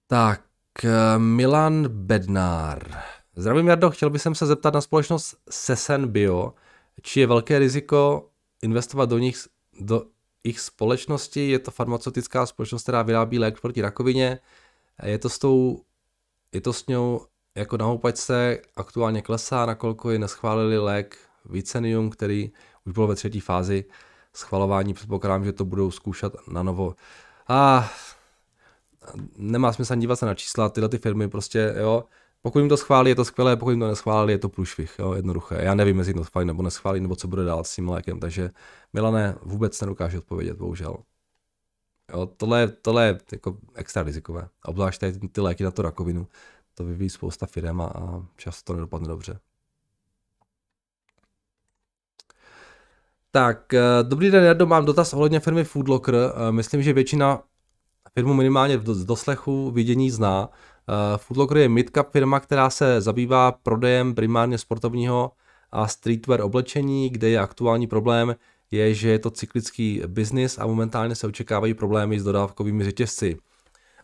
Tak, 0.08 0.42
eh, 0.84 1.20
Milan 1.20 1.88
Bednár. 1.88 3.02
Zdravím 3.36 3.68
Jardo, 3.68 3.92
chtěl 3.92 4.10
bych 4.10 4.22
se 4.34 4.46
zeptat 4.46 4.74
na 4.74 4.82
společnost 4.82 5.36
Sesen 5.50 6.08
Bio, 6.08 6.54
či 7.02 7.20
je 7.20 7.28
velké 7.28 7.60
riziko 7.60 8.30
investovat 8.62 9.10
do 9.10 9.18
nich, 9.18 9.38
do 9.80 10.04
jejich 10.44 10.60
společnosti. 10.60 11.50
Je 11.50 11.60
to 11.60 11.72
farmaceutická 11.72 12.46
společnost, 12.46 12.84
která 12.84 13.02
vyrábí 13.02 13.40
lék 13.40 13.62
proti 13.62 13.82
rakovině. 13.82 14.40
Je 15.04 15.20
to 15.20 15.30
s 15.30 15.40
tou, 15.40 15.84
je 16.54 16.62
to 16.62 16.74
s 16.74 16.88
ňou 16.88 17.26
jako 17.58 17.78
na 17.78 17.86
houpačce 17.86 18.58
aktuálně 18.76 19.22
klesá, 19.22 19.66
nakolko 19.66 20.12
ji 20.12 20.20
neschválili 20.20 20.78
lék 20.78 21.18
Vicenium, 21.46 22.10
který 22.10 22.52
už 22.86 22.94
bylo 22.94 23.08
ve 23.08 23.16
třetí 23.16 23.40
fázi 23.40 23.86
schvalování. 24.34 24.94
Předpokládám, 24.94 25.46
že 25.46 25.54
to 25.54 25.66
budou 25.66 25.92
zkoušet 25.92 26.36
na 26.48 26.64
novo. 26.64 26.96
A 27.48 27.90
nemá 29.38 29.74
smysl 29.74 29.96
dívat 29.96 30.16
se 30.16 30.26
na 30.26 30.34
čísla, 30.34 30.70
tyhle 30.70 30.90
ty 30.90 30.98
firmy 30.98 31.30
prostě, 31.30 31.74
jo, 31.78 32.04
pokud 32.42 32.60
jim 32.60 32.70
to 32.70 32.78
schválí, 32.78 33.10
je 33.10 33.16
to 33.16 33.26
skvělé, 33.26 33.56
pokud 33.56 33.70
jim 33.70 33.80
to 33.80 33.88
neschválí, 33.88 34.34
je 34.34 34.38
to 34.38 34.50
průšvih, 34.50 34.96
jo, 35.00 35.14
jednoduché. 35.14 35.60
Já 35.64 35.76
nevím, 35.76 35.98
jestli 36.00 36.14
to 36.14 36.24
schválí 36.24 36.48
nebo 36.48 36.64
neschválí, 36.64 37.00
nebo 37.00 37.16
co 37.16 37.28
bude 37.28 37.46
dál 37.46 37.64
s 37.64 37.76
tím 37.76 37.90
lékem, 37.90 38.20
takže 38.20 38.52
Milané 38.94 39.36
vůbec 39.42 39.82
nedokáže 39.82 40.18
odpovědět, 40.18 40.58
bohužel. 40.58 40.98
Jo, 42.14 42.26
tohle, 42.38 42.68
tohle 42.68 43.06
je 43.06 43.18
jako 43.32 43.58
extra 43.76 44.04
rizikové. 44.04 44.48
Obzvlášť 44.66 45.00
ty, 45.00 45.28
ty 45.32 45.42
léky 45.42 45.64
na 45.64 45.72
tu 45.72 45.82
rakovinu, 45.82 46.28
to 46.78 46.86
vyvíjí 46.86 47.10
spousta 47.10 47.46
firm 47.46 47.82
a, 47.82 48.26
často 48.36 48.74
to 48.74 48.76
nedopadne 48.78 49.08
dobře. 49.08 49.40
Tak, 53.32 53.74
eh, 53.74 53.82
dobrý 54.04 54.32
den, 54.32 54.44
Jardo, 54.44 54.66
mám 54.66 54.86
dotaz 54.86 55.14
ohledně 55.14 55.40
firmy 55.40 55.64
Foodlocker. 55.64 56.16
Eh, 56.16 56.52
myslím, 56.52 56.84
že 56.84 56.94
většina 56.94 57.44
firmu 58.14 58.34
minimálně 58.34 58.80
z 58.80 59.06
doslechu 59.06 59.72
vidění 59.72 60.12
zná. 60.12 60.50
Eh, 60.50 61.18
Foodlocker 61.18 61.58
je 61.58 61.70
midcap 61.70 62.12
firma, 62.12 62.40
která 62.40 62.70
se 62.70 63.02
zabývá 63.02 63.52
prodejem 63.52 64.16
primárně 64.16 64.58
sportovního 64.58 65.32
a 65.72 65.88
streetwear 65.88 66.42
oblečení, 66.42 67.10
kde 67.10 67.30
je 67.30 67.40
aktuální 67.40 67.88
problém, 67.88 68.36
je, 68.72 68.94
že 68.94 69.10
je 69.10 69.20
to 69.20 69.32
cyklický 69.32 70.02
biznis 70.08 70.58
a 70.58 70.68
momentálně 70.68 71.16
se 71.16 71.28
očekávají 71.28 71.74
problémy 71.74 72.20
s 72.20 72.24
dodávkovými 72.24 72.84
řetězci, 72.84 73.38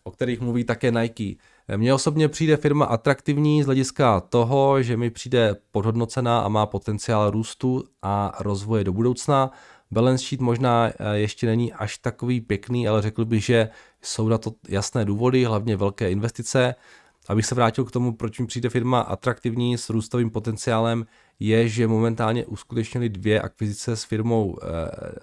o 0.04 0.12
kterých 0.12 0.42
mluví 0.42 0.64
také 0.64 0.92
Nike. 0.92 1.36
Mně 1.78 1.94
osobně 1.94 2.28
přijde 2.28 2.58
firma 2.58 2.86
atraktivní 2.86 3.64
z 3.64 3.66
hlediska 3.66 4.20
toho, 4.20 4.84
že 4.84 4.98
mi 4.98 5.10
přijde 5.10 5.56
podhodnocená 5.72 6.40
a 6.40 6.48
má 6.48 6.66
potenciál 6.66 7.32
růstu 7.32 7.84
a 8.02 8.38
rozvoje 8.40 8.84
do 8.84 8.94
budoucna. 8.94 9.52
Balance 9.92 10.24
sheet 10.24 10.42
možná 10.42 10.88
eh, 10.88 11.18
ještě 11.18 11.48
není 11.48 11.74
až 11.74 11.98
takový 11.98 12.42
pěkný, 12.42 12.88
ale 12.88 13.02
řekl 13.02 13.26
bych, 13.26 13.46
že 13.46 13.70
jsou 14.02 14.28
na 14.28 14.38
to 14.38 14.52
jasné 14.70 15.06
důvody, 15.06 15.44
hlavně 15.44 15.78
velké 15.78 16.12
investice. 16.12 16.76
Abych 17.28 17.46
se 17.46 17.56
vrátil 17.56 17.86
k 17.86 17.92
tomu, 17.92 18.14
proč 18.14 18.40
mi 18.40 18.48
přijde 18.48 18.70
firma 18.70 19.00
atraktivní 19.00 19.78
s 19.78 19.90
růstovým 19.90 20.30
potenciálem, 20.30 21.06
je, 21.40 21.68
že 21.68 21.88
momentálně 21.88 22.46
uskutečnili 22.46 23.10
dvě 23.10 23.42
akvizice 23.42 23.96
s 23.96 24.04
firmou 24.04 24.58
eh, 24.62 24.68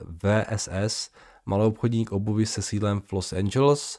VSS, 0.05 1.11
malou 1.47 1.69
obchodník 1.69 2.13
obuvy 2.13 2.47
se 2.47 2.63
sídlem 2.63 3.01
v 3.01 3.13
Los 3.13 3.33
Angeles, 3.33 3.99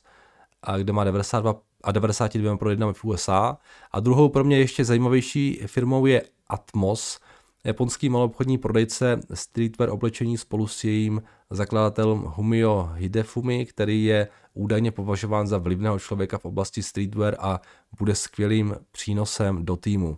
kde 0.78 0.94
má 0.94 1.04
92 1.04 1.71
a 1.84 1.92
92 1.92 2.58
prodejdami 2.58 2.94
v 2.94 3.06
USA. 3.06 3.58
A 3.92 4.00
druhou 4.00 4.30
pro 4.30 4.44
mě 4.44 4.58
ještě 4.58 4.86
zajímavější 4.86 5.62
firmou 5.66 6.06
je 6.06 6.24
Atmos, 6.48 7.20
japonský 7.64 8.10
malobchodní 8.10 8.58
prodejce 8.58 9.20
streetwear 9.34 9.90
oblečení 9.90 10.38
spolu 10.38 10.68
s 10.68 10.84
jejím 10.84 11.22
zakladatelem 11.50 12.20
Humio 12.20 12.90
Hidefumi, 12.96 13.66
který 13.66 14.06
je 14.06 14.28
údajně 14.54 14.92
považován 14.92 15.48
za 15.48 15.58
vlivného 15.58 16.00
člověka 16.00 16.38
v 16.38 16.46
oblasti 16.46 16.84
streetwear 16.84 17.36
a 17.40 17.62
bude 18.00 18.16
skvělým 18.16 18.76
přínosem 18.92 19.66
do 19.66 19.76
týmu. 19.76 20.18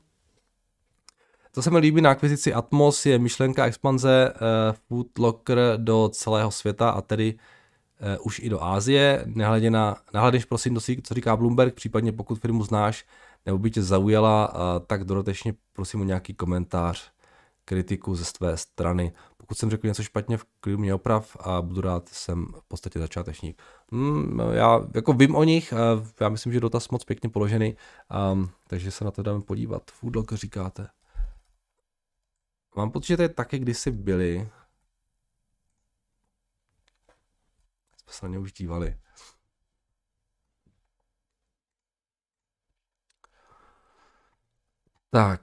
Co 1.54 1.62
se 1.62 1.72
mi 1.72 1.78
líbí 1.78 2.02
na 2.02 2.12
akvizici 2.12 2.54
Atmos 2.54 3.06
je 3.06 3.20
myšlenka 3.20 3.66
expanze 3.66 4.34
uh, 4.34 4.76
Foodlocker 4.88 5.58
do 5.78 6.10
celého 6.14 6.52
světa 6.52 6.90
a 6.90 7.02
tedy 7.02 7.36
už 8.22 8.40
i 8.40 8.50
do 8.50 8.64
Ázie. 8.64 9.24
Nehledě 9.26 9.72
na, 9.72 9.96
nahledeš 10.14 10.46
prosím, 10.46 10.80
co 11.04 11.14
říká 11.14 11.36
Bloomberg, 11.36 11.74
případně 11.74 12.12
pokud 12.12 12.40
firmu 12.40 12.64
znáš 12.64 13.06
nebo 13.46 13.58
by 13.58 13.72
tě 13.72 13.84
zaujala, 13.84 14.54
uh, 14.54 14.86
tak 14.88 15.04
dodatečně 15.04 15.54
prosím 15.74 16.02
o 16.02 16.04
nějaký 16.04 16.34
komentář, 16.34 17.12
kritiku 17.66 18.16
ze 18.16 18.26
své 18.26 18.58
strany. 18.58 19.14
Pokud 19.38 19.58
jsem 19.58 19.70
řekl 19.70 19.88
něco 19.88 20.04
špatně, 20.04 20.38
v 20.38 20.46
klidu 20.60 20.78
mě 20.78 20.94
oprav 20.94 21.38
a 21.40 21.62
budu 21.62 21.82
rád, 21.82 22.10
jsem 22.10 22.46
v 22.46 22.68
podstatě 22.68 23.00
začátečník. 23.00 23.62
Hmm, 23.92 24.40
já 24.52 24.82
jako 24.96 25.14
vím 25.14 25.36
o 25.36 25.44
nich, 25.44 25.74
uh, 25.74 26.08
já 26.20 26.30
myslím, 26.30 26.54
že 26.54 26.60
dotaz 26.60 26.90
moc 26.90 27.04
pěkně 27.04 27.30
položený, 27.30 27.76
um, 28.34 28.50
takže 28.68 28.92
se 28.92 29.06
na 29.06 29.12
to 29.12 29.24
dáme 29.24 29.42
podívat. 29.42 29.92
Foodlog 29.92 30.34
říkáte. 30.34 30.88
Mám 32.76 32.92
pocit, 32.92 33.08
že 33.08 33.18
tady 33.18 33.30
taky 33.30 33.60
kdysi 33.60 33.92
byli, 33.92 34.50
se 38.14 38.26
na 38.26 38.32
ně 38.32 38.40
už 38.40 38.54
dívali. 38.54 38.96
Tak. 45.10 45.42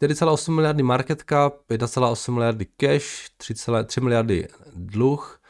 4,8 0.00 0.52
miliardy 0.52 0.82
market 0.82 1.22
cap, 1.28 1.70
1,8 1.70 2.32
miliardy 2.32 2.64
cash, 2.64 3.30
3,3 3.38 4.02
miliardy 4.02 4.48
dluh. 4.74 5.40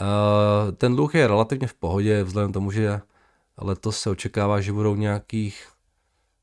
Uh, 0.00 0.72
ten 0.72 0.96
dluh 0.96 1.14
je 1.14 1.26
relativně 1.26 1.66
v 1.66 1.74
pohodě, 1.74 2.24
vzhledem 2.24 2.52
tomu, 2.52 2.70
že 2.70 3.00
letos 3.56 4.00
se 4.00 4.10
očekává, 4.10 4.60
že 4.60 4.72
budou 4.72 4.94
nějakých 4.94 5.68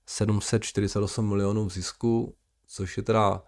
748 0.06 1.30
milionů 1.30 1.66
v 1.66 1.74
zisku, 1.74 2.36
což 2.68 2.98
je 2.98 3.04
teda 3.04 3.42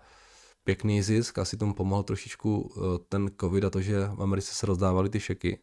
pěkný 0.64 1.02
zisk, 1.02 1.38
asi 1.38 1.58
tomu 1.58 1.74
pomohl 1.74 2.04
trošičku 2.04 2.74
eh, 2.76 3.00
ten 3.10 3.32
covid 3.40 3.64
a 3.64 3.70
to, 3.70 3.82
že 3.82 4.08
v 4.08 4.22
Americe 4.22 4.56
se 4.56 4.66
rozdávaly 4.66 5.10
ty 5.10 5.20
šeky. 5.20 5.60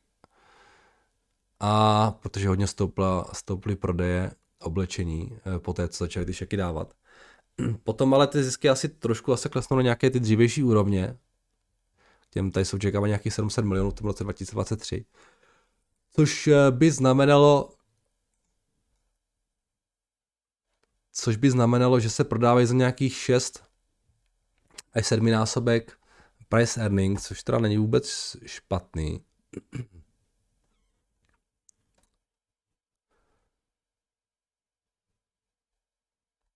A 1.61 2.11
protože 2.11 2.49
hodně 2.49 2.67
stoupla, 2.67 3.31
stouply 3.33 3.77
prodeje 3.77 4.31
oblečení 4.59 5.39
eh, 5.57 5.59
po 5.59 5.73
té, 5.73 5.89
co 5.89 6.05
začaly 6.05 6.27
ty 6.27 6.35
šeky 6.35 6.57
dávat. 6.57 6.95
Potom 7.85 8.15
ale 8.15 8.27
ty 8.27 8.45
zisky 8.45 8.69
asi 8.69 8.89
trošku 8.89 9.33
asi 9.33 9.49
klesnou 9.49 9.77
na 9.77 9.83
nějaké 9.83 10.11
ty 10.11 10.21
dřívější 10.21 10.63
úrovně. 10.63 11.19
Těm 12.31 12.51
tady 12.51 12.65
jsou 12.65 12.77
očekávány 12.77 13.09
nějakých 13.09 13.33
700 13.33 13.65
milionů 13.65 13.91
v 13.91 13.95
tom 13.95 14.07
roce 14.07 14.25
2023. 14.25 15.05
Což 16.11 16.47
eh, 16.47 16.71
by 16.71 16.91
znamenalo, 16.91 17.75
což 21.13 21.37
by 21.37 21.51
znamenalo, 21.51 22.01
že 22.01 22.11
se 22.11 22.25
prodávají 22.25 22.67
za 22.67 22.75
nějakých 22.75 23.15
6 23.15 23.70
až 24.93 25.07
7 25.07 25.31
násobek 25.31 25.99
price 26.49 26.81
earnings, 26.81 27.27
což 27.27 27.43
teda 27.43 27.59
není 27.59 27.77
vůbec 27.77 28.37
špatný. 28.47 29.25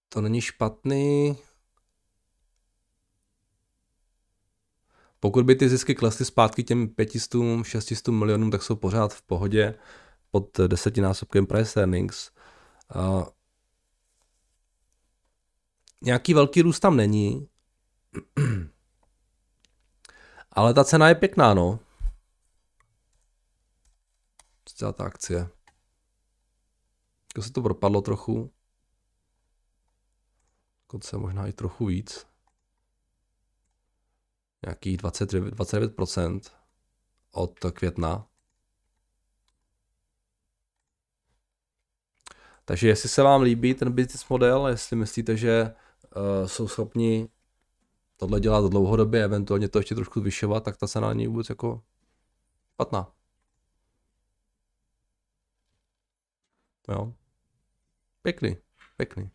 To 0.09 0.21
není 0.21 0.41
špatný. 0.41 1.39
Pokud 5.21 5.45
by 5.45 5.55
ty 5.55 5.69
zisky 5.69 5.95
klesly 5.95 6.25
zpátky 6.25 6.65
těm 6.65 6.89
500, 6.89 7.35
600 7.63 8.09
milionům, 8.09 8.51
tak 8.51 8.63
jsou 8.63 8.77
pořád 8.77 9.15
v 9.15 9.23
pohodě 9.23 9.75
pod 10.31 10.59
desetinásobkem 10.67 11.47
price 11.47 11.81
earnings. 11.81 12.31
nějaký 16.03 16.35
velký 16.35 16.63
růst 16.63 16.81
tam 16.81 16.97
není, 16.97 17.49
ale 20.53 20.75
ta 20.75 20.85
cena 20.85 21.09
je 21.09 21.15
pěkná, 21.15 21.55
no. 21.55 21.81
Celá 24.65 24.93
ta 24.93 25.05
akcie. 25.05 25.39
Jako 27.35 27.43
se 27.43 27.53
to 27.53 27.63
propadlo 27.63 28.01
trochu. 28.01 28.53
Dokonce 30.83 31.17
možná 31.17 31.47
i 31.47 31.53
trochu 31.53 31.87
víc. 31.87 32.27
Nějakých 34.67 34.97
29, 34.97 35.55
29% 35.55 36.41
od 37.31 37.59
května. 37.59 38.27
Takže 42.65 42.89
jestli 42.89 43.09
se 43.09 43.23
vám 43.23 43.43
líbí 43.43 43.75
ten 43.75 43.93
business 43.93 44.29
model, 44.29 44.67
jestli 44.67 44.97
myslíte, 44.97 45.37
že 45.37 45.75
uh, 46.17 46.47
jsou 46.47 46.69
schopni 46.69 47.29
tohle 48.17 48.41
dělat 48.41 48.71
dlouhodobě, 48.71 49.25
eventuálně 49.25 49.69
to 49.69 49.79
ještě 49.79 49.95
trošku 49.95 50.21
zvyšovat, 50.21 50.65
tak 50.65 50.77
ta 50.77 50.89
cena 50.89 51.09
není 51.09 51.27
vůbec 51.27 51.49
jako 51.49 51.83
špatná. 52.75 53.13
Jo. 56.89 57.15
Pěkný, 58.23 58.57
pěkný. 58.97 59.31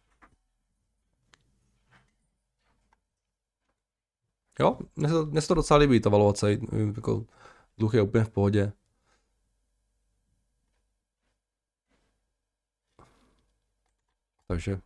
Jo, 4.59 4.77
mně 5.25 5.41
se 5.41 5.47
to 5.47 5.53
docela 5.53 5.77
líbí, 5.79 5.99
ta 5.99 6.09
valuace, 6.09 6.57
jako 6.95 7.25
dluh 7.77 7.93
je 7.93 8.01
úplně 8.01 8.23
v 8.23 8.29
pohodě. 8.29 8.73
Takže 14.47 14.81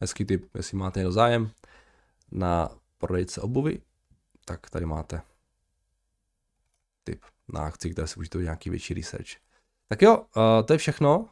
hezký 0.00 0.24
tip, 0.24 0.54
jestli 0.54 0.76
máte 0.76 1.00
někdo 1.00 1.12
zájem 1.12 1.50
na 2.30 2.68
prodejce 2.98 3.40
obuvy, 3.40 3.80
tak 4.44 4.70
tady 4.70 4.86
máte 4.86 5.22
tip 7.04 7.24
na 7.48 7.60
akci, 7.60 7.90
které 7.90 8.06
si 8.06 8.14
můžete 8.18 8.38
nějaký 8.38 8.70
větší 8.70 8.94
research. 8.94 9.28
Tak 9.88 10.02
jo, 10.02 10.24
to 10.64 10.72
je 10.72 10.78
všechno. 10.78 11.28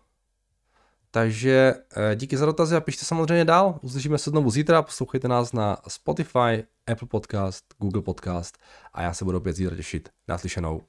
Takže 1.11 1.75
eh, 1.97 2.17
díky 2.17 2.37
za 2.37 2.47
dotazy 2.47 2.77
a 2.77 2.81
pište 2.81 3.05
samozřejmě 3.05 3.45
dál. 3.45 3.79
Uslyšíme 3.83 4.19
se 4.19 4.31
znovu 4.31 4.51
zítra, 4.51 4.83
poslouchejte 4.83 5.29
nás 5.29 5.53
na 5.53 5.79
Spotify, 5.89 6.65
Apple 6.87 7.09
Podcast, 7.09 7.65
Google 7.79 8.03
Podcast 8.03 8.59
a 8.93 9.03
já 9.03 9.15
se 9.15 9.25
budu 9.25 9.39
opět 9.39 9.53
zítra 9.53 9.77
těšit. 9.77 10.09
Naslyšenou. 10.29 10.83